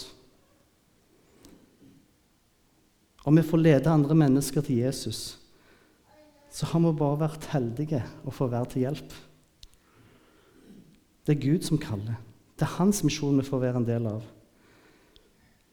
Om 3.29 3.37
vi 3.37 3.44
får 3.44 3.61
lede 3.61 3.92
andre 3.92 4.16
mennesker 4.16 4.64
til 4.64 4.81
Jesus, 4.81 5.37
så 6.51 6.66
har 6.66 6.81
vi 6.81 6.94
bare 6.96 7.20
vært 7.20 7.51
heldige 7.53 8.01
og 8.25 8.35
få 8.35 8.49
være 8.51 8.73
til 8.73 8.87
hjelp. 8.87 9.12
Det 11.27 11.37
er 11.37 11.44
Gud 11.44 11.68
som 11.68 11.79
kaller. 11.79 12.16
Det 12.57 12.64
er 12.64 12.79
hans 12.79 13.05
misjon 13.05 13.37
vi 13.38 13.46
får 13.46 13.62
være 13.66 13.85
en 13.85 13.87
del 13.87 14.09
av. 14.09 14.25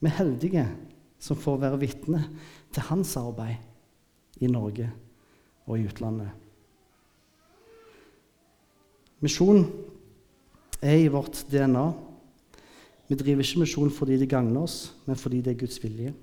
Vi 0.04 0.12
er 0.12 0.20
heldige 0.20 0.68
som 1.24 1.40
får 1.40 1.64
være 1.64 1.82
vitne 1.88 2.22
til 2.76 2.86
hans 2.92 3.16
arbeid 3.18 3.64
i 4.40 4.50
Norge 4.52 4.90
og 5.68 5.78
i 5.78 5.88
utlandet. 5.88 6.30
Misjon 9.24 9.64
er 10.82 11.00
i 11.02 11.10
vårt 11.10 11.42
DNA. 11.50 11.88
Vi 13.08 13.18
driver 13.18 13.44
ikke 13.44 13.64
misjon 13.64 13.92
fordi 13.94 14.20
det 14.22 14.30
gagner 14.30 14.68
oss, 14.68 14.94
men 15.08 15.18
fordi 15.18 15.42
det 15.42 15.56
er 15.56 15.62
Guds 15.64 15.80
vilje. 15.84 16.14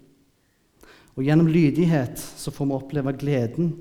Og 1.15 1.25
Gjennom 1.27 1.51
lydighet 1.51 2.19
så 2.19 2.53
får 2.55 2.69
vi 2.69 2.77
oppleve 2.77 3.15
gleden 3.19 3.73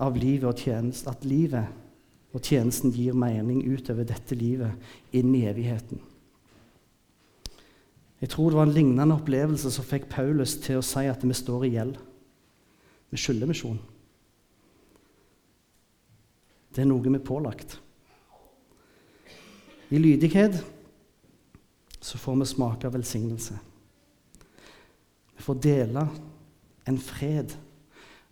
av 0.00 0.16
livet 0.18 0.48
og 0.48 0.58
tjenest, 0.58 1.08
at 1.08 1.24
livet 1.24 2.34
og 2.34 2.42
tjenesten 2.42 2.92
gir 2.92 3.14
mening 3.16 3.62
utover 3.62 4.06
dette 4.08 4.36
livet, 4.36 4.74
inn 5.14 5.30
i 5.36 5.44
evigheten. 5.46 6.00
Jeg 8.20 8.32
tror 8.32 8.50
det 8.50 8.58
var 8.58 8.66
en 8.68 8.74
lignende 8.74 9.14
opplevelse 9.18 9.70
som 9.70 9.86
fikk 9.86 10.08
Paulus 10.12 10.56
til 10.64 10.80
å 10.80 10.86
si 10.86 11.04
at 11.10 11.22
vi 11.24 11.36
står 11.36 11.66
i 11.66 11.74
gjeld. 11.76 11.98
Vi 13.14 13.20
skylder 13.22 13.46
misjon. 13.46 13.76
Det 16.74 16.82
er 16.82 16.88
noe 16.90 17.04
vi 17.04 17.12
er 17.14 17.22
pålagt. 17.22 17.76
I 19.94 20.00
lydighet 20.00 20.56
så 22.02 22.18
får 22.18 22.40
vi 22.40 22.48
smake 22.50 22.88
av 22.88 22.96
velsignelse. 22.96 23.60
Vi 25.36 25.46
får 25.46 25.62
dele 25.62 26.02
en 26.90 26.98
fred 26.98 27.54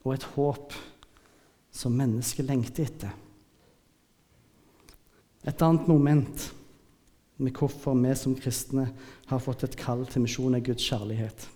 og 0.02 0.16
et 0.16 0.28
håp 0.34 0.74
som 1.70 1.94
mennesket 1.94 2.50
lengter 2.50 2.90
etter. 2.90 3.14
Et 5.46 5.62
annet 5.62 5.86
moment 5.86 6.50
med 7.38 7.54
hvorfor 7.54 7.94
vi 8.02 8.18
som 8.18 8.34
kristne 8.34 8.90
har 9.30 9.46
fått 9.46 9.62
et 9.62 9.78
kall 9.78 10.08
til 10.10 10.26
misjon, 10.26 10.58
er 10.58 10.70
Guds 10.72 10.90
kjærlighet. 10.90 11.52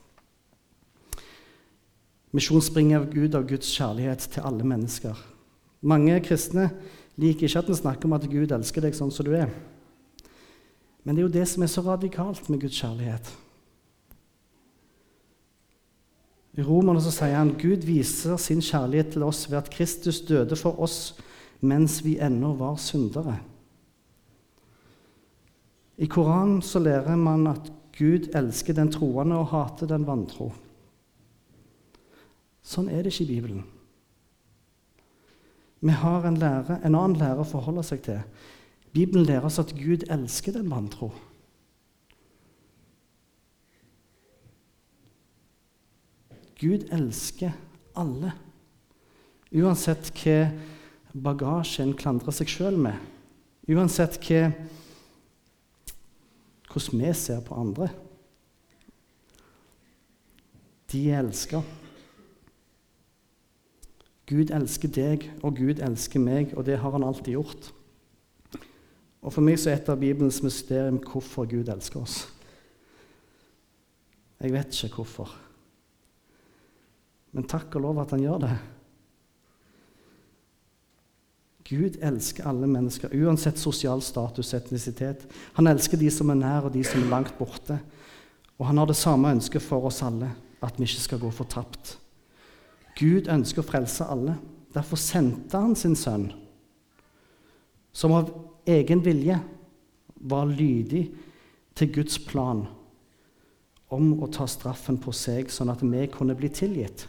Misjon 2.37 2.61
springer 2.65 3.01
av 3.01 3.09
Gud 3.15 3.35
av 3.39 3.47
Guds 3.49 3.71
kjærlighet 3.73 4.29
til 4.35 4.45
alle 4.45 4.67
mennesker. 4.67 5.17
Mange 5.87 6.19
kristne 6.25 6.69
liker 7.17 7.49
ikke 7.49 7.63
at 7.63 7.71
vi 7.71 7.79
snakker 7.79 8.09
om 8.09 8.17
at 8.19 8.29
Gud 8.29 8.53
elsker 8.53 8.85
deg 8.85 8.97
sånn 8.97 9.13
som 9.15 9.25
du 9.25 9.33
er. 9.39 9.49
Men 11.07 11.15
det 11.15 11.23
er 11.23 11.29
jo 11.29 11.37
det 11.39 11.47
som 11.49 11.65
er 11.65 11.71
så 11.73 11.85
radikalt 11.87 12.49
med 12.51 12.61
Guds 12.61 12.77
kjærlighet. 12.83 13.31
I 16.57 16.65
Romerne 16.65 17.01
så 17.05 17.13
sier 17.13 17.37
han 17.37 17.55
Gud 17.61 17.85
viser 17.85 18.41
sin 18.41 18.63
kjærlighet 18.65 19.15
til 19.15 19.25
oss 19.27 19.45
ved 19.49 19.61
at 19.61 19.73
Kristus 19.73 20.23
døde 20.25 20.57
for 20.57 20.81
oss 20.83 21.15
mens 21.61 22.03
vi 22.05 22.17
ennå 22.21 22.55
var 22.57 22.77
syndere. 22.81 23.39
I 25.97 26.09
Koranen 26.13 26.61
så 26.65 26.81
lærer 26.81 27.17
man 27.17 27.47
at 27.49 27.73
Gud 27.97 28.29
elsker 28.37 28.77
den 28.77 28.93
troende 28.93 29.39
og 29.41 29.53
hater 29.53 29.89
den 29.89 30.05
vantro. 30.09 30.51
Sånn 32.67 32.91
er 32.91 33.05
det 33.05 33.13
ikke 33.15 33.27
i 33.29 33.31
Bibelen. 33.31 33.65
Vi 35.87 35.95
har 35.95 36.25
en, 36.27 36.39
lære, 36.41 36.81
en 36.83 36.97
annen 36.97 37.19
lære 37.21 37.45
å 37.45 37.49
forholde 37.49 37.85
seg 37.87 38.03
til. 38.07 38.23
Bibelen 38.97 39.27
lærer 39.29 39.47
oss 39.47 39.61
at 39.63 39.75
Gud 39.77 40.07
elsker 40.11 40.57
den 40.57 40.71
vantro. 40.73 41.13
Gud 46.57 46.87
elsker 46.97 47.53
alle, 48.01 48.33
uansett 49.53 50.09
hva 50.17 50.39
bagasje 51.13 51.85
en 51.85 51.95
klandrer 51.97 52.33
seg 52.33 52.49
sjøl 52.49 52.81
med. 52.81 52.97
Uansett 53.69 54.17
hva, 54.25 54.49
hvordan 56.73 57.03
vi 57.05 57.13
ser 57.21 57.45
på 57.45 57.61
andre. 57.61 57.91
De 60.89 61.05
er 61.11 61.21
elska. 61.21 61.61
Gud 64.27 64.51
elsker 64.51 64.91
deg, 64.91 65.29
og 65.47 65.59
Gud 65.59 65.81
elsker 65.83 66.23
meg, 66.23 66.55
og 66.59 66.67
det 66.67 66.81
har 66.83 66.95
han 66.97 67.07
alltid 67.07 67.37
gjort. 67.37 67.71
Og 69.23 69.33
For 69.33 69.43
meg 69.43 69.59
så 69.59 69.73
er 69.73 69.81
et 69.81 69.91
av 69.91 69.99
Bibelens 69.99 70.43
mysterium 70.43 70.99
hvorfor 71.03 71.47
Gud 71.51 71.71
elsker 71.71 72.03
oss. 72.03 72.25
Jeg 74.43 74.53
vet 74.53 74.79
ikke 74.87 75.01
hvorfor. 75.01 75.31
Men 77.35 77.47
takk 77.49 77.75
og 77.77 77.87
lov 77.87 78.01
at 78.03 78.15
han 78.15 78.23
gjør 78.23 78.43
det. 78.45 78.55
Gud 81.67 81.99
elsker 82.05 82.47
alle 82.47 82.69
mennesker, 82.71 83.15
uansett 83.19 83.59
sosial 83.59 84.03
status 84.05 84.53
og 84.53 84.61
etnisitet. 84.61 85.25
Han 85.59 85.67
elsker 85.67 85.99
de 85.99 86.11
som 86.15 86.31
er 86.31 86.39
nær, 86.39 86.69
og 86.69 86.75
de 86.77 86.85
som 86.87 87.03
er 87.03 87.11
langt 87.11 87.35
borte. 87.39 87.81
Og 88.57 88.69
han 88.69 88.79
har 88.79 88.87
det 88.87 88.99
samme 88.99 89.33
ønsket 89.35 89.65
for 89.65 89.89
oss 89.89 90.05
alle, 90.07 90.31
at 90.63 90.79
vi 90.79 90.87
ikke 90.87 91.07
skal 91.09 91.23
gå 91.25 91.33
fortapt. 91.35 91.97
Gud 92.97 93.29
ønsker 93.29 93.63
å 93.63 93.67
frelse 93.67 94.07
alle. 94.09 94.37
Derfor 94.75 95.01
sendte 95.01 95.61
han 95.61 95.77
sin 95.79 95.97
sønn, 95.97 96.31
som 97.97 98.13
av 98.13 98.33
egen 98.69 99.01
vilje 99.05 99.39
var 100.29 100.49
lydig 100.51 101.07
til 101.77 101.93
Guds 101.95 102.19
plan 102.21 102.67
om 103.93 104.11
å 104.25 104.29
ta 104.33 104.45
straffen 104.51 104.99
på 105.01 105.15
seg, 105.15 105.53
sånn 105.53 105.71
at 105.73 105.85
vi 105.85 106.07
kunne 106.13 106.37
bli 106.37 106.51
tilgitt. 106.53 107.07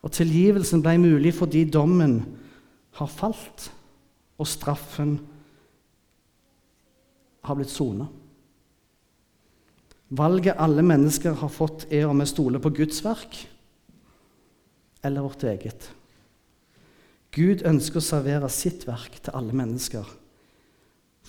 Og 0.00 0.12
tilgivelsen 0.16 0.82
ble 0.82 0.96
mulig 1.00 1.32
fordi 1.36 1.66
dommen 1.68 2.20
har 2.98 3.10
falt, 3.12 3.68
og 4.40 4.48
straffen 4.48 5.18
har 7.44 7.56
blitt 7.56 7.72
sona. 7.72 8.08
Valget 10.10 10.58
alle 10.58 10.82
mennesker 10.82 11.36
har 11.38 11.52
fått, 11.54 11.86
er 11.92 12.08
om 12.10 12.18
vi 12.18 12.26
stoler 12.26 12.62
på 12.62 12.72
Guds 12.74 12.98
verk 13.04 13.44
eller 15.06 15.22
vårt 15.22 15.44
eget. 15.46 15.86
Gud 17.30 17.62
ønsker 17.66 18.00
å 18.00 18.04
servere 18.04 18.48
sitt 18.50 18.88
verk 18.88 19.20
til 19.22 19.36
alle 19.38 19.54
mennesker 19.54 20.16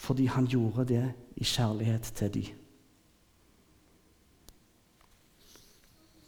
fordi 0.02 0.26
han 0.34 0.48
gjorde 0.50 0.88
det 0.90 1.04
i 1.38 1.46
kjærlighet 1.46 2.08
til 2.18 2.32
dem. 2.34 2.48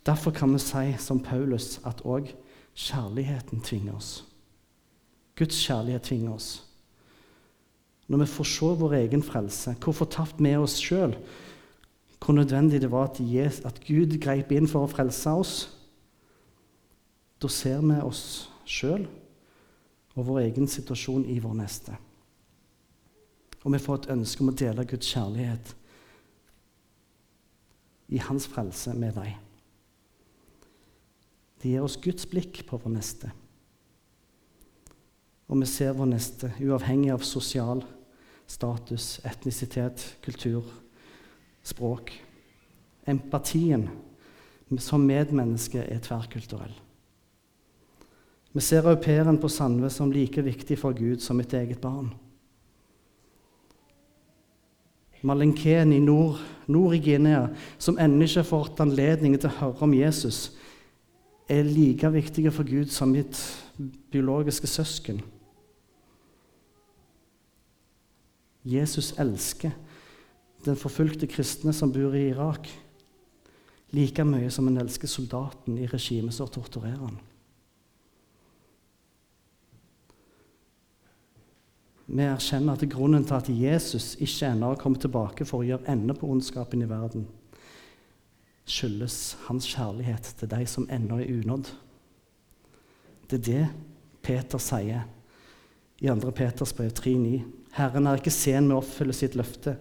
Derfor 0.06 0.36
kan 0.36 0.52
vi 0.54 0.60
si 0.62 0.92
som 1.00 1.24
Paulus 1.24 1.80
at 1.88 2.04
òg 2.06 2.30
kjærligheten 2.76 3.64
tvinger 3.66 3.96
oss. 3.96 4.12
Guds 5.40 5.58
kjærlighet 5.58 6.06
tvinger 6.06 6.36
oss. 6.36 6.50
Når 8.08 8.26
vi 8.26 8.30
får 8.30 8.50
se 8.52 8.72
vår 8.84 8.96
egen 9.00 9.24
frelse, 9.24 9.74
hvor 9.80 9.96
fortapt 9.96 10.44
vi 10.44 10.52
er 10.52 10.62
oss 10.62 10.76
sjøl, 10.84 11.16
hvor 12.24 12.34
nødvendig 12.34 12.80
det 12.82 12.92
var 12.92 13.12
at 13.12 13.82
Gud 13.84 14.16
greip 14.22 14.52
inn 14.52 14.68
for 14.68 14.86
å 14.86 14.92
frelse 14.92 15.30
oss, 15.30 15.54
da 17.42 17.50
ser 17.52 17.82
vi 17.84 18.00
oss 18.00 18.50
sjøl 18.64 19.04
og 20.16 20.28
vår 20.30 20.46
egen 20.46 20.70
situasjon 20.70 21.26
i 21.28 21.40
vår 21.44 21.58
neste. 21.60 21.96
Og 23.64 23.74
vi 23.74 23.80
får 23.80 23.98
et 23.98 24.12
ønske 24.16 24.44
om 24.44 24.52
å 24.52 24.56
dele 24.56 24.86
Guds 24.88 25.10
kjærlighet 25.12 25.74
i 28.14 28.22
hans 28.24 28.48
frelse 28.48 28.94
med 28.96 29.18
deg. 29.18 29.34
Det 31.60 31.72
gir 31.72 31.84
oss 31.84 31.98
Guds 32.00 32.28
blikk 32.30 32.62
på 32.70 32.80
vår 32.80 32.94
neste. 32.94 33.32
Og 35.52 35.60
vi 35.60 35.68
ser 35.68 35.96
vår 35.98 36.12
neste 36.12 36.54
uavhengig 36.64 37.12
av 37.12 37.28
sosial 37.28 37.84
status, 38.48 39.18
etnisitet, 39.28 40.06
kultur, 40.24 40.68
språk. 41.64 42.12
Empatien 43.08 43.90
som 44.80 45.04
medmenneske 45.06 45.84
er 45.84 46.02
tverrkulturell. 46.04 46.74
Vi 48.54 48.62
ser 48.62 48.86
au 48.86 48.96
pairen 49.02 49.40
på 49.42 49.50
Sandve 49.50 49.90
som 49.90 50.12
like 50.14 50.42
viktig 50.46 50.78
for 50.80 50.94
Gud 50.94 51.24
som 51.24 51.40
mitt 51.40 51.54
eget 51.58 51.82
barn. 51.82 52.12
Malenken 55.24 55.94
i 55.94 56.02
nord, 56.04 56.42
nord 56.68 56.96
i 56.96 57.00
Guinea, 57.00 57.48
som 57.80 57.98
ennå 57.98 58.28
ikke 58.28 58.42
har 58.42 58.50
fått 58.50 58.82
anledning 58.84 59.38
til 59.40 59.50
å 59.50 59.58
høre 59.62 59.88
om 59.88 59.94
Jesus, 59.96 60.52
er 61.50 61.64
like 61.64 62.10
viktige 62.12 62.52
for 62.52 62.68
Gud 62.68 62.92
som 62.92 63.14
mitt 63.16 63.40
biologiske 64.12 64.68
søsken. 64.68 65.22
Jesus 68.64 69.14
elsker 69.20 69.72
den 70.66 70.80
forfulgte 70.80 71.28
kristne 71.30 71.74
som 71.76 71.92
bor 71.94 72.16
i 72.16 72.30
Irak, 72.32 72.70
like 73.94 74.26
mye 74.26 74.50
som 74.52 74.68
en 74.68 74.82
elsker 74.82 75.10
soldaten 75.12 75.78
i 75.78 75.88
regimet 75.90 76.36
som 76.36 76.50
torturerer 76.50 77.02
han. 77.02 77.20
Vi 82.14 82.26
erkjenner 82.26 82.76
at 82.76 82.90
grunnen 82.92 83.24
til 83.26 83.38
at 83.38 83.50
Jesus 83.50 84.14
ikke 84.20 84.52
ennå 84.52 84.74
har 84.74 84.82
kommet 84.82 85.02
tilbake 85.06 85.48
for 85.48 85.62
å 85.62 85.68
gjøre 85.68 85.90
ende 85.94 86.16
på 86.18 86.28
ondskapen 86.30 86.84
i 86.84 86.90
verden, 86.90 87.26
skyldes 88.68 89.38
hans 89.48 89.68
kjærlighet 89.72 90.34
til 90.40 90.52
de 90.52 90.62
som 90.70 90.88
ennå 90.92 91.22
er 91.24 91.32
unådd. 91.32 91.72
Det 93.32 93.40
er 93.40 93.48
det 93.48 93.66
Peter 94.24 94.62
sier 94.62 95.08
i 96.04 96.12
2. 96.12 96.32
Peters 96.36 96.74
brev 96.76 96.92
3,9. 96.92 97.42
Herren 97.78 98.08
er 98.08 98.20
ikke 98.20 98.34
sen 98.34 98.68
med 98.68 98.76
å 98.76 98.82
oppfylle 98.82 99.16
sitt 99.16 99.38
løfte, 99.40 99.78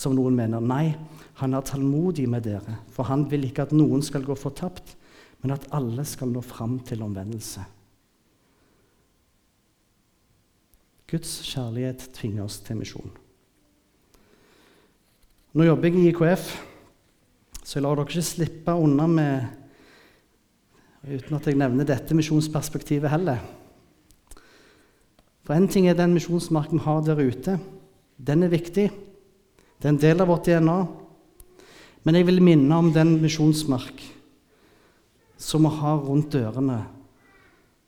som 0.00 0.14
noen 0.16 0.36
mener. 0.36 0.62
Nei, 0.64 0.94
han 1.42 1.56
er 1.56 1.66
tålmodig 1.66 2.26
med 2.30 2.46
dere, 2.48 2.78
for 2.92 3.08
han 3.10 3.26
vil 3.30 3.44
ikke 3.48 3.68
at 3.68 3.76
noen 3.76 4.02
skal 4.04 4.24
gå 4.24 4.36
fortapt, 4.38 4.96
men 5.44 5.54
at 5.56 5.68
alle 5.76 6.04
skal 6.08 6.32
nå 6.32 6.42
fram 6.44 6.78
til 6.88 7.04
omvendelse. 7.04 7.64
Guds 11.10 11.40
kjærlighet 11.48 12.10
tvinger 12.14 12.46
oss 12.46 12.60
til 12.62 12.78
misjon. 12.78 13.10
Nå 15.58 15.66
jobber 15.66 15.90
jeg 15.90 15.98
i 15.98 16.10
IKF. 16.12 16.50
Så 17.64 17.78
jeg 17.78 17.84
lar 17.84 17.98
dere 17.98 18.06
ikke 18.06 18.22
slippe 18.24 18.74
unna 18.78 19.06
med 19.10 19.56
uten 21.10 21.36
at 21.36 21.46
jeg 21.48 21.58
nevner 21.58 21.86
dette 21.88 22.14
misjonsperspektivet 22.14 23.10
heller. 23.10 23.40
For 25.46 25.56
én 25.56 25.66
ting 25.70 25.88
er 25.88 25.98
den 25.98 26.14
misjonsmarken 26.14 26.78
vi 26.78 26.84
har 26.84 27.02
der 27.06 27.22
ute. 27.22 27.56
Den 28.18 28.44
er 28.46 28.52
viktig. 28.52 28.90
Det 29.80 29.88
er 29.88 29.94
en 29.94 30.00
del 30.00 30.20
av 30.20 30.28
vårt 30.28 30.44
DNA. 30.44 30.78
Men 32.04 32.16
jeg 32.16 32.26
vil 32.28 32.42
minne 32.44 32.76
om 32.76 32.90
den 32.92 33.16
misjonsmark 33.20 34.02
som 35.40 35.64
vi 35.64 35.72
har 35.80 36.02
rundt 36.04 36.32
dørene 36.34 36.82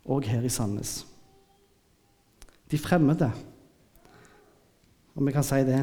òg 0.08 0.28
her 0.28 0.44
i 0.44 0.52
Sandnes. 0.52 1.02
De 2.72 2.80
fremmede, 2.80 3.28
om 5.12 5.28
vi 5.28 5.34
kan 5.34 5.44
si 5.44 5.60
det, 5.68 5.82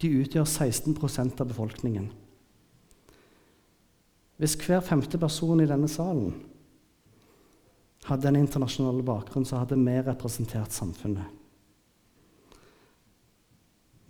de 0.00 0.10
utgjør 0.22 0.48
16% 0.48 1.42
av 1.44 1.50
befolkningen. 1.52 2.08
Hvis 4.40 4.56
hver 4.64 4.80
femte 4.82 5.20
person 5.20 5.60
i 5.60 5.68
denne 5.68 5.90
salen 5.92 6.32
hadde 8.08 8.32
en 8.32 8.40
internasjonal 8.40 9.04
bakgrunn, 9.06 9.44
så 9.46 9.60
hadde 9.60 9.76
vi 9.78 10.00
representert 10.02 10.72
samfunnet. 10.74 11.28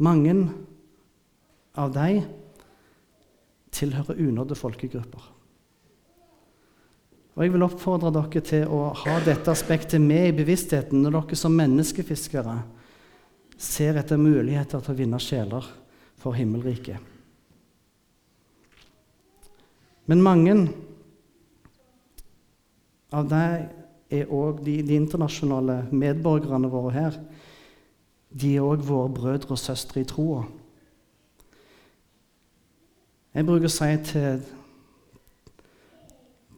Mange 0.03 0.33
av 1.78 1.92
dem 1.94 2.24
tilhører 3.72 4.20
unådde 4.20 4.56
folkegrupper. 4.58 5.28
Og 7.32 7.44
Jeg 7.44 7.52
vil 7.54 7.64
oppfordre 7.64 8.11
dere 8.12 8.42
til 8.44 8.68
å 8.68 8.90
ha 8.92 9.14
dette 9.24 9.52
aspektet 9.52 10.02
med 10.04 10.28
i 10.28 10.37
bevisstheten 10.37 11.00
når 11.00 11.16
dere 11.16 11.38
som 11.40 11.54
menneskefiskere 11.56 12.58
ser 13.56 13.96
etter 13.96 14.20
muligheter 14.20 14.82
til 14.82 14.92
å 14.92 14.98
vinne 14.98 15.20
sjeler 15.22 15.68
for 16.20 16.37
himmelriket. 16.37 16.98
Men 20.11 20.20
mange 20.20 20.56
av 23.16 23.28
de 23.30 23.44
er 24.12 24.32
òg 24.32 24.61
de, 24.66 24.80
de, 24.85 24.98
internasjonale 24.98 25.87
medborgerne 25.94 26.68
våre 26.68 26.92
her. 26.92 27.16
De 28.28 28.56
er 28.58 28.66
òg 28.66 28.82
våre 28.85 29.12
brødre 29.14 29.54
og 29.54 29.61
søstre 29.61 30.02
i 30.02 30.08
troa. 30.08 30.42
Jeg 33.33 33.47
bruker 33.49 33.68
å 33.68 33.73
si 33.73 33.88
til, 34.11 34.42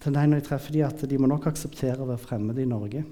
til 0.03 0.17
dem 0.17 0.33
når 0.33 0.41
jeg 0.41 0.47
treffer 0.49 0.75
dem, 0.75 0.89
at 0.89 1.05
de 1.11 1.21
må 1.21 1.31
nok 1.31 1.47
akseptere 1.51 2.03
å 2.03 2.09
være 2.09 2.25
fremmede 2.25 2.65
i 2.65 2.71
Norge. 2.71 3.05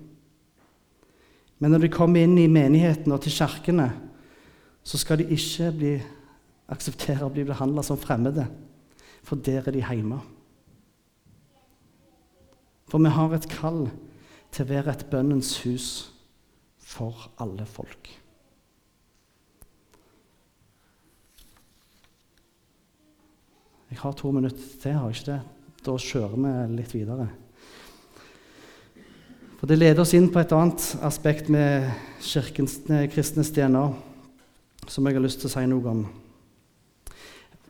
Men 1.62 1.70
når 1.70 1.84
de 1.84 1.92
kommer 1.94 2.26
inn 2.26 2.34
i 2.42 2.50
menigheten 2.50 3.14
og 3.14 3.22
til 3.22 3.36
kirkene, 3.36 3.92
så 4.82 4.98
skal 4.98 5.20
de 5.20 5.28
ikke 5.30 5.70
bli, 5.78 5.94
akseptere 6.74 7.26
å 7.26 7.30
bli 7.30 7.44
behandla 7.46 7.84
som 7.86 8.00
fremmede 8.00 8.48
for 9.22 9.36
der 9.36 9.62
er 9.66 9.70
de 9.70 9.82
hjemme. 9.82 10.18
For 12.90 12.98
vi 12.98 13.12
har 13.14 13.34
et 13.34 13.48
kall 13.48 13.86
til 14.52 14.66
å 14.66 14.70
være 14.72 14.92
et 14.92 15.06
bønnens 15.10 15.54
hus 15.64 15.88
for 16.82 17.30
alle 17.40 17.64
folk. 17.66 18.10
Jeg 23.92 24.00
har 24.00 24.14
to 24.16 24.30
minutter 24.32 24.68
til, 24.80 24.94
har 24.96 25.10
jeg 25.10 25.18
ikke 25.18 25.32
det? 25.34 25.40
Da 25.84 25.94
kjører 26.00 26.38
vi 26.40 26.50
litt 26.78 26.92
videre. 26.94 27.26
For 29.58 29.68
Det 29.68 29.76
leder 29.76 30.00
oss 30.00 30.14
inn 30.16 30.30
på 30.32 30.40
et 30.40 30.54
annet 30.56 30.86
aspekt 31.04 31.50
med 31.52 31.90
kirkens 32.24 32.78
kristne 33.12 33.44
stjerner 33.44 33.92
som 34.88 35.04
jeg 35.04 35.18
har 35.18 35.24
lyst 35.26 35.42
til 35.42 35.50
å 35.50 35.52
si 35.52 35.66
noe 35.68 35.92
om. 35.92 36.00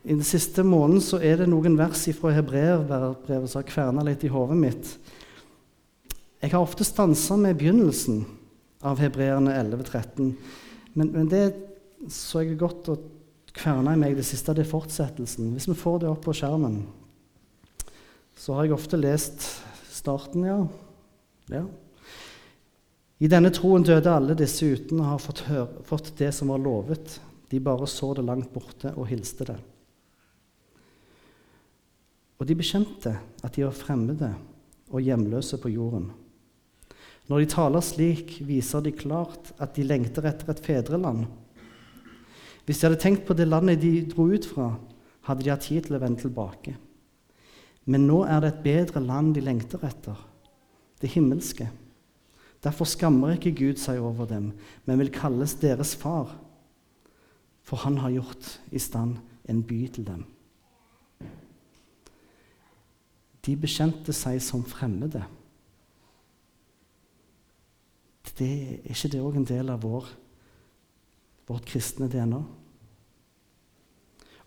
I 0.05 0.15
den 0.15 0.23
siste 0.23 0.63
måneden 0.63 1.03
så 1.03 1.19
er 1.19 1.43
det 1.43 1.49
noen 1.51 1.75
vers 1.81 2.05
fra 2.21 2.31
hebreerbrevet 2.39 3.51
som 3.51 3.59
har 3.59 3.67
kverna 3.73 4.07
litt 4.07 4.23
i 4.23 4.31
hodet 4.31 4.61
mitt. 4.63 4.95
Jeg 6.39 6.55
har 6.55 6.63
ofte 6.63 6.87
stansa 6.87 7.35
med 7.35 7.59
begynnelsen 7.59 8.23
av 8.87 9.03
Hebreerne 9.03 9.59
11-13, 9.59 10.31
men, 10.95 11.11
men, 11.11 11.27
det 11.27 11.49
så 12.15 12.47
jeg 12.47 12.63
godt 12.63 12.95
å 12.95 13.01
kverne 13.57 13.95
i 13.95 14.01
meg 14.01 14.17
det 14.17 14.25
siste, 14.27 14.55
det 14.57 14.65
er 14.65 14.73
fortsettelsen. 14.73 15.53
Hvis 15.57 15.69
vi 15.69 15.77
får 15.79 16.03
det 16.03 16.11
opp 16.11 16.25
på 16.27 16.35
skjermen, 16.37 16.83
så 18.39 18.57
har 18.57 18.67
jeg 18.67 18.77
ofte 18.77 19.01
lest 19.01 19.45
starten, 19.93 20.47
ja. 20.49 20.59
ja. 21.53 21.67
I 23.23 23.29
denne 23.31 23.53
troen 23.55 23.85
døde 23.87 24.11
alle 24.11 24.35
disse 24.39 24.67
uten 24.67 25.03
å 25.03 25.13
ha 25.13 25.19
fått, 25.21 25.45
høre, 25.47 25.85
fått 25.87 26.15
det 26.19 26.33
som 26.35 26.51
var 26.51 26.63
lovet. 26.63 27.21
De 27.53 27.61
bare 27.63 27.87
så 27.87 28.11
det 28.17 28.25
langt 28.27 28.51
borte 28.55 28.95
og 28.97 29.07
hilste 29.13 29.47
det. 29.53 29.59
Og 32.41 32.49
de 32.49 32.57
bekjente 32.59 33.13
at 33.45 33.55
de 33.55 33.63
var 33.63 33.77
fremmede 33.77 34.33
og 34.91 35.05
hjemløse 35.05 35.61
på 35.63 35.71
jorden. 35.71 36.09
Når 37.31 37.45
de 37.45 37.51
taler 37.53 37.85
slik, 37.87 38.35
viser 38.43 38.83
de 38.83 38.91
klart 38.97 39.53
at 39.63 39.77
de 39.77 39.87
lengter 39.87 40.27
etter 40.27 40.51
et 40.51 40.65
fedreland. 40.65 41.29
Hvis 42.73 42.79
de 42.81 42.87
hadde 42.87 43.03
tenkt 43.03 43.27
på 43.29 43.35
det 43.37 43.45
landet 43.45 43.83
de 43.83 43.91
dro 44.09 44.31
ut 44.33 44.47
fra, 44.49 44.71
hadde 45.29 45.45
de 45.45 45.51
hatt 45.53 45.67
tid 45.67 45.85
til 45.85 45.99
å 45.99 45.99
vende 46.01 46.23
tilbake. 46.23 46.73
Men 47.85 48.07
nå 48.09 48.23
er 48.25 48.39
det 48.41 48.49
et 48.49 48.63
bedre 48.65 49.03
land 49.05 49.35
de 49.37 49.43
lengter 49.45 49.83
etter, 49.85 50.17
det 51.03 51.11
himmelske. 51.13 51.67
Derfor 52.65 52.89
skammer 52.89 53.35
ikke 53.35 53.53
Gud 53.59 53.83
seg 53.83 54.01
over 54.01 54.25
dem, 54.31 54.55
men 54.87 55.03
vil 55.03 55.13
kalles 55.13 55.53
deres 55.61 55.93
far, 56.01 56.33
for 57.61 57.85
han 57.85 58.01
har 58.01 58.15
gjort 58.15 58.49
i 58.73 58.81
stand 58.81 59.19
en 59.45 59.61
by 59.69 59.83
til 59.93 60.09
dem. 60.09 60.25
De 63.45 63.59
bekjente 63.61 64.17
seg 64.17 64.41
som 64.41 64.65
fremmede 64.65 65.27
det, 68.41 68.49
er 68.49 68.97
ikke 68.97 69.13
det 69.13 69.21
òg 69.21 69.37
en 69.37 69.45
del 69.45 69.69
av 69.69 69.85
vår, 69.85 70.09
vårt 71.53 71.69
kristne 71.69 72.09
DNA? 72.09 72.41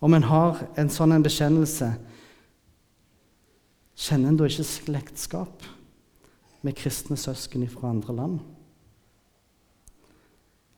Om 0.00 0.14
en 0.14 0.28
har 0.28 0.60
en 0.76 0.90
sånn 0.92 1.14
en 1.16 1.24
bekjennelse, 1.24 1.88
kjenner 3.96 4.28
en 4.28 4.36
da 4.36 4.48
ikke 4.50 4.66
slektskap 4.68 5.64
med 6.66 6.76
kristne 6.76 7.16
søsken 7.16 7.64
fra 7.72 7.92
andre 7.94 8.16
land? 8.16 8.42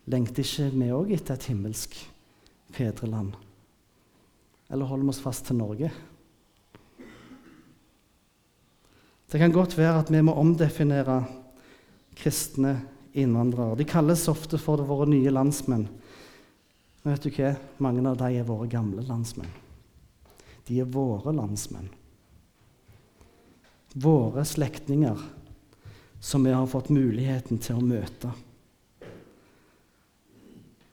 Lengter 0.09 0.47
ikke 0.47 0.71
vi 0.73 0.93
òg 0.95 1.11
etter 1.17 1.35
et 1.35 1.49
himmelsk 1.51 1.97
fedreland? 2.77 3.35
Eller 4.71 4.89
holder 4.89 5.09
vi 5.09 5.13
oss 5.15 5.25
fast 5.25 5.49
til 5.49 5.59
Norge? 5.59 5.91
Det 9.29 9.41
kan 9.41 9.53
godt 9.53 9.77
være 9.77 9.99
at 10.01 10.13
vi 10.13 10.23
må 10.25 10.33
omdefinere 10.41 11.21
kristne 12.17 12.79
innvandrere. 13.19 13.77
De 13.77 13.85
kalles 13.89 14.29
ofte 14.31 14.61
for 14.61 14.81
våre 14.89 15.09
nye 15.11 15.33
landsmenn. 15.33 15.89
Men 17.09 17.17
vet 17.17 17.25
du 17.25 17.33
hva? 17.41 17.57
Mange 17.81 18.05
av 18.05 18.19
dem 18.21 18.35
er 18.37 18.45
våre 18.45 18.69
gamle 18.69 19.01
landsmenn. 19.01 19.49
De 20.69 20.77
er 20.83 20.89
våre 20.93 21.33
landsmenn. 21.33 21.89
Våre 23.97 24.45
slektninger 24.45 25.17
som 26.21 26.45
vi 26.45 26.53
har 26.53 26.69
fått 26.69 26.93
muligheten 26.93 27.57
til 27.65 27.81
å 27.81 27.87
møte. 27.89 28.29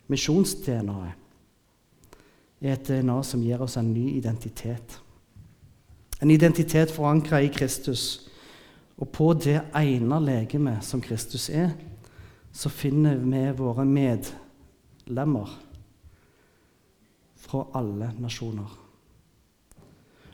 Misjons-DNA-et 0.07 2.63
er 2.63 2.71
et 2.77 2.87
DNA 2.87 3.19
som 3.27 3.43
gir 3.43 3.59
oss 3.67 3.75
en 3.75 3.91
ny 3.91 4.15
identitet. 4.15 4.95
En 6.23 6.31
identitet 6.31 6.95
forankra 6.95 7.43
i 7.43 7.51
Kristus. 7.51 8.31
Og 8.95 9.11
på 9.11 9.35
det 9.35 9.67
ene 9.75 10.23
legemet 10.23 10.79
som 10.87 11.03
Kristus 11.03 11.51
er, 11.51 11.75
så 12.55 12.71
finner 12.71 13.19
vi 13.19 13.51
våre 13.59 13.83
medlemmer 13.83 15.64
fra 17.55 17.79
alle 17.79 18.11
nasjoner. 18.19 18.71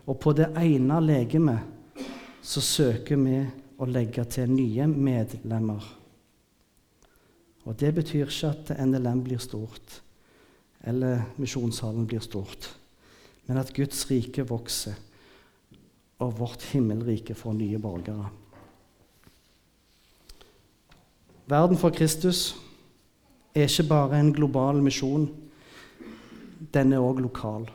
Og 0.10 0.18
på 0.20 0.34
det 0.34 0.50
ene 0.58 0.98
legemet 1.04 2.00
så 2.42 2.62
søker 2.66 3.20
vi 3.22 3.38
å 3.78 3.88
legge 3.90 4.26
til 4.26 4.50
nye 4.50 4.88
medlemmer. 4.90 5.84
Og 7.70 7.78
Det 7.78 7.92
betyr 7.94 8.26
ikke 8.26 8.50
at 8.50 8.72
NLM 8.82 9.22
blir 9.24 9.38
stort, 9.38 10.02
eller 10.82 11.22
Misjonssalen 11.38 12.08
blir 12.10 12.24
stort, 12.26 12.72
men 13.46 13.58
at 13.62 13.70
Guds 13.74 14.08
rike 14.10 14.48
vokser, 14.50 14.98
og 16.22 16.40
vårt 16.40 16.66
himmelrike 16.74 17.36
får 17.38 17.54
nye 17.54 17.78
borgere. 17.82 18.32
Verden 21.46 21.78
for 21.78 21.94
Kristus 21.94 22.56
er 23.54 23.70
ikke 23.70 23.90
bare 23.90 24.20
en 24.20 24.34
global 24.34 24.82
misjon, 24.82 25.30
den 26.74 26.94
er 26.94 27.02
òg 27.02 27.22
lokal. 27.24 27.68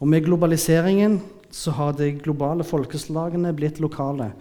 Og 0.00 0.08
Med 0.08 0.24
globaliseringen 0.24 1.20
så 1.50 1.74
har 1.74 1.92
de 1.92 2.12
globale 2.22 2.64
folkeslagene 2.64 3.52
blitt 3.52 3.80
lokale. 3.80 4.32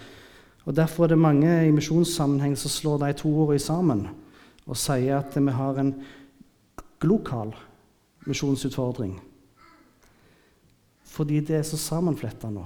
Og 0.65 0.75
Derfor 0.75 1.03
er 1.03 1.07
det 1.07 1.17
mange 1.17 1.67
i 1.67 1.71
misjonssammenheng 1.71 2.55
som 2.57 2.69
slår 2.69 2.97
de 3.01 3.13
to 3.13 3.29
ordene 3.33 3.59
sammen 3.59 4.07
og 4.69 4.77
sier 4.77 5.17
at 5.17 5.33
vi 5.33 5.51
har 5.51 5.79
en 5.81 5.95
glokal 7.01 7.55
misjonsutfordring. 8.27 9.15
Fordi 11.03 11.39
det 11.39 11.55
er 11.57 11.63
så 11.65 11.77
sammenfletta 11.77 12.51
nå. 12.53 12.65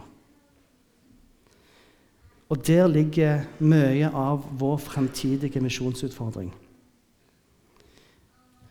Og 2.52 2.60
der 2.68 2.88
ligger 2.92 3.46
mye 3.64 4.10
av 4.12 4.44
vår 4.60 4.78
fremtidige 4.78 5.62
misjonsutfordring. 5.64 6.52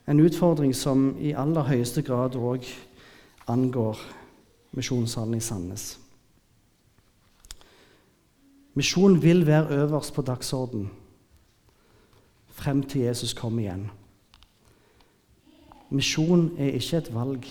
En 0.06 0.20
utfordring 0.20 0.74
som 0.74 1.12
i 1.20 1.34
aller 1.38 1.68
høyeste 1.68 2.02
grad 2.02 2.34
òg 2.34 2.66
angår 3.50 4.00
misjonssalen 4.74 5.38
i 5.38 5.44
Sandnes. 5.44 5.98
Misjon 8.74 9.18
vil 9.22 9.46
være 9.46 9.82
øverst 9.84 10.14
på 10.14 10.22
dagsorden 10.22 10.88
frem 12.52 12.82
til 12.82 13.00
Jesus 13.00 13.34
kommer 13.34 13.62
igjen. 13.62 13.90
Misjon 15.90 16.50
er 16.58 16.78
ikke 16.78 16.96
et 17.02 17.10
valg. 17.14 17.46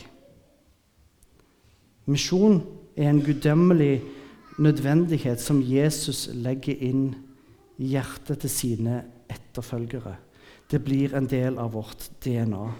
Misjon 2.05 2.61
er 2.97 3.09
en 3.09 3.21
guddømmelig 3.21 4.01
nødvendighet 4.59 5.41
som 5.41 5.61
Jesus 5.61 6.29
legger 6.33 6.79
inn 6.81 7.11
i 7.77 7.93
hjertet 7.93 8.41
til 8.43 8.49
sine 8.49 9.01
etterfølgere. 9.29 10.15
Det 10.71 10.79
blir 10.79 11.13
en 11.13 11.27
del 11.27 11.57
av 11.59 11.73
vårt 11.75 12.05
DNA. 12.23 12.73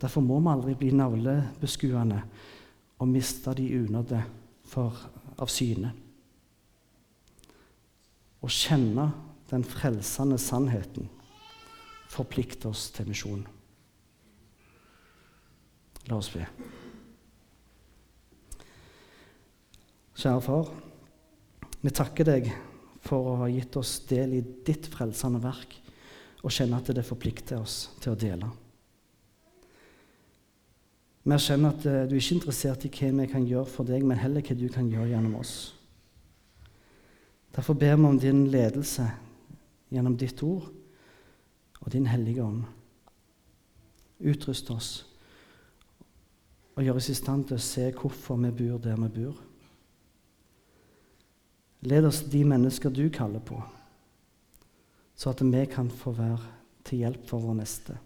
Derfor 0.00 0.22
må 0.24 0.38
vi 0.40 0.48
aldri 0.48 0.74
bli 0.80 0.92
navlebeskuende 0.96 2.22
og 2.98 3.10
miste 3.10 3.52
de 3.58 3.66
unådde 3.82 4.20
av 4.78 5.50
syne. 5.52 5.90
Å 8.40 8.48
kjenne 8.48 9.04
den 9.50 9.64
frelsende 9.66 10.38
sannheten 10.40 11.10
forplikter 12.08 12.70
oss 12.72 12.86
til 12.96 13.10
misjon. 13.10 13.42
La 16.08 16.16
oss 16.16 16.30
be. 16.32 16.46
Kjære 20.16 20.40
far, 20.48 20.72
vi 21.84 21.92
takker 21.92 22.30
deg 22.30 22.48
for 23.04 23.34
å 23.34 23.36
ha 23.42 23.50
gitt 23.52 23.76
oss 23.76 23.98
del 24.08 24.38
i 24.38 24.40
ditt 24.64 24.88
frelsende 24.88 25.42
verk 25.44 25.76
og 26.42 26.54
kjenne 26.54 26.78
at 26.78 26.90
det 26.94 27.06
forplikter 27.06 27.58
oss 27.60 27.88
til 28.02 28.14
å 28.14 28.18
dele. 28.18 28.50
Vi 31.28 31.34
erkjenner 31.34 31.74
at 31.74 31.86
eh, 31.86 32.04
du 32.08 32.14
er 32.14 32.22
ikke 32.22 32.38
interessert 32.38 32.86
i 32.86 32.92
hva 32.92 33.10
vi 33.18 33.26
kan 33.28 33.44
gjøre 33.44 33.68
for 33.68 33.88
deg, 33.88 34.06
men 34.06 34.20
heller 34.20 34.44
hva 34.44 34.56
du 34.56 34.68
kan 34.72 34.88
gjøre 34.88 35.10
gjennom 35.10 35.34
oss. 35.40 35.56
Derfor 37.52 37.74
ber 37.74 37.98
vi 37.98 38.06
om 38.06 38.20
din 38.20 38.46
ledelse 38.52 39.08
gjennom 39.92 40.16
ditt 40.16 40.40
ord 40.46 40.68
og 41.80 41.92
din 41.92 42.06
hellige 42.08 42.44
ånd. 42.44 42.64
Utrust 44.18 44.70
oss 44.74 44.90
og 46.78 46.84
gjør 46.86 47.00
oss 47.00 47.08
i 47.10 47.16
stand 47.18 47.48
til 47.48 47.58
å 47.58 47.62
se 47.62 47.88
hvorfor 47.90 48.38
vi 48.38 48.52
bor 48.54 48.78
der 48.78 48.98
vi 49.02 49.08
bor. 49.16 49.38
Led 51.90 52.06
oss 52.06 52.20
de 52.30 52.44
mennesker 52.46 52.92
du 52.94 53.08
kaller 53.10 53.42
på, 53.42 53.58
så 55.18 55.32
at 55.32 55.42
vi 55.42 55.64
kan 55.66 55.90
få 55.90 56.12
være 56.14 56.38
til 56.86 57.02
hjelp 57.02 57.24
for 57.26 57.42
vår 57.42 57.56
neste. 57.58 57.96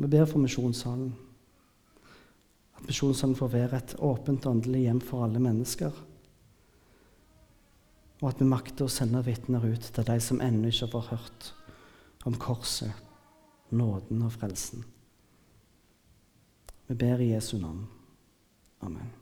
Vi 0.00 0.08
ber 0.08 0.24
for 0.24 0.40
Misjonssalen. 0.40 1.10
At 2.78 2.86
Misjonssalen 2.88 3.36
får 3.36 3.52
være 3.52 3.76
et 3.76 3.94
åpent 4.00 4.46
åndelig 4.48 4.86
hjem 4.86 5.02
for 5.04 5.26
alle 5.26 5.42
mennesker. 5.42 5.92
Og 8.22 8.26
at 8.30 8.40
vi 8.40 8.48
makter 8.48 8.88
å 8.88 8.92
sende 8.92 9.20
vitner 9.24 9.68
ut 9.68 9.92
til 9.92 10.08
de 10.08 10.16
som 10.24 10.40
ennå 10.40 10.72
ikke 10.72 10.88
har 10.96 11.12
hørt 11.12 11.52
om 12.24 12.36
korset, 12.40 12.92
nåden 13.70 14.24
og 14.24 14.32
frelsen. 14.32 14.84
Vi 16.88 16.96
ber 16.96 17.20
i 17.20 17.34
Jesu 17.34 17.58
navn. 17.60 17.84
Amen. 18.80 19.19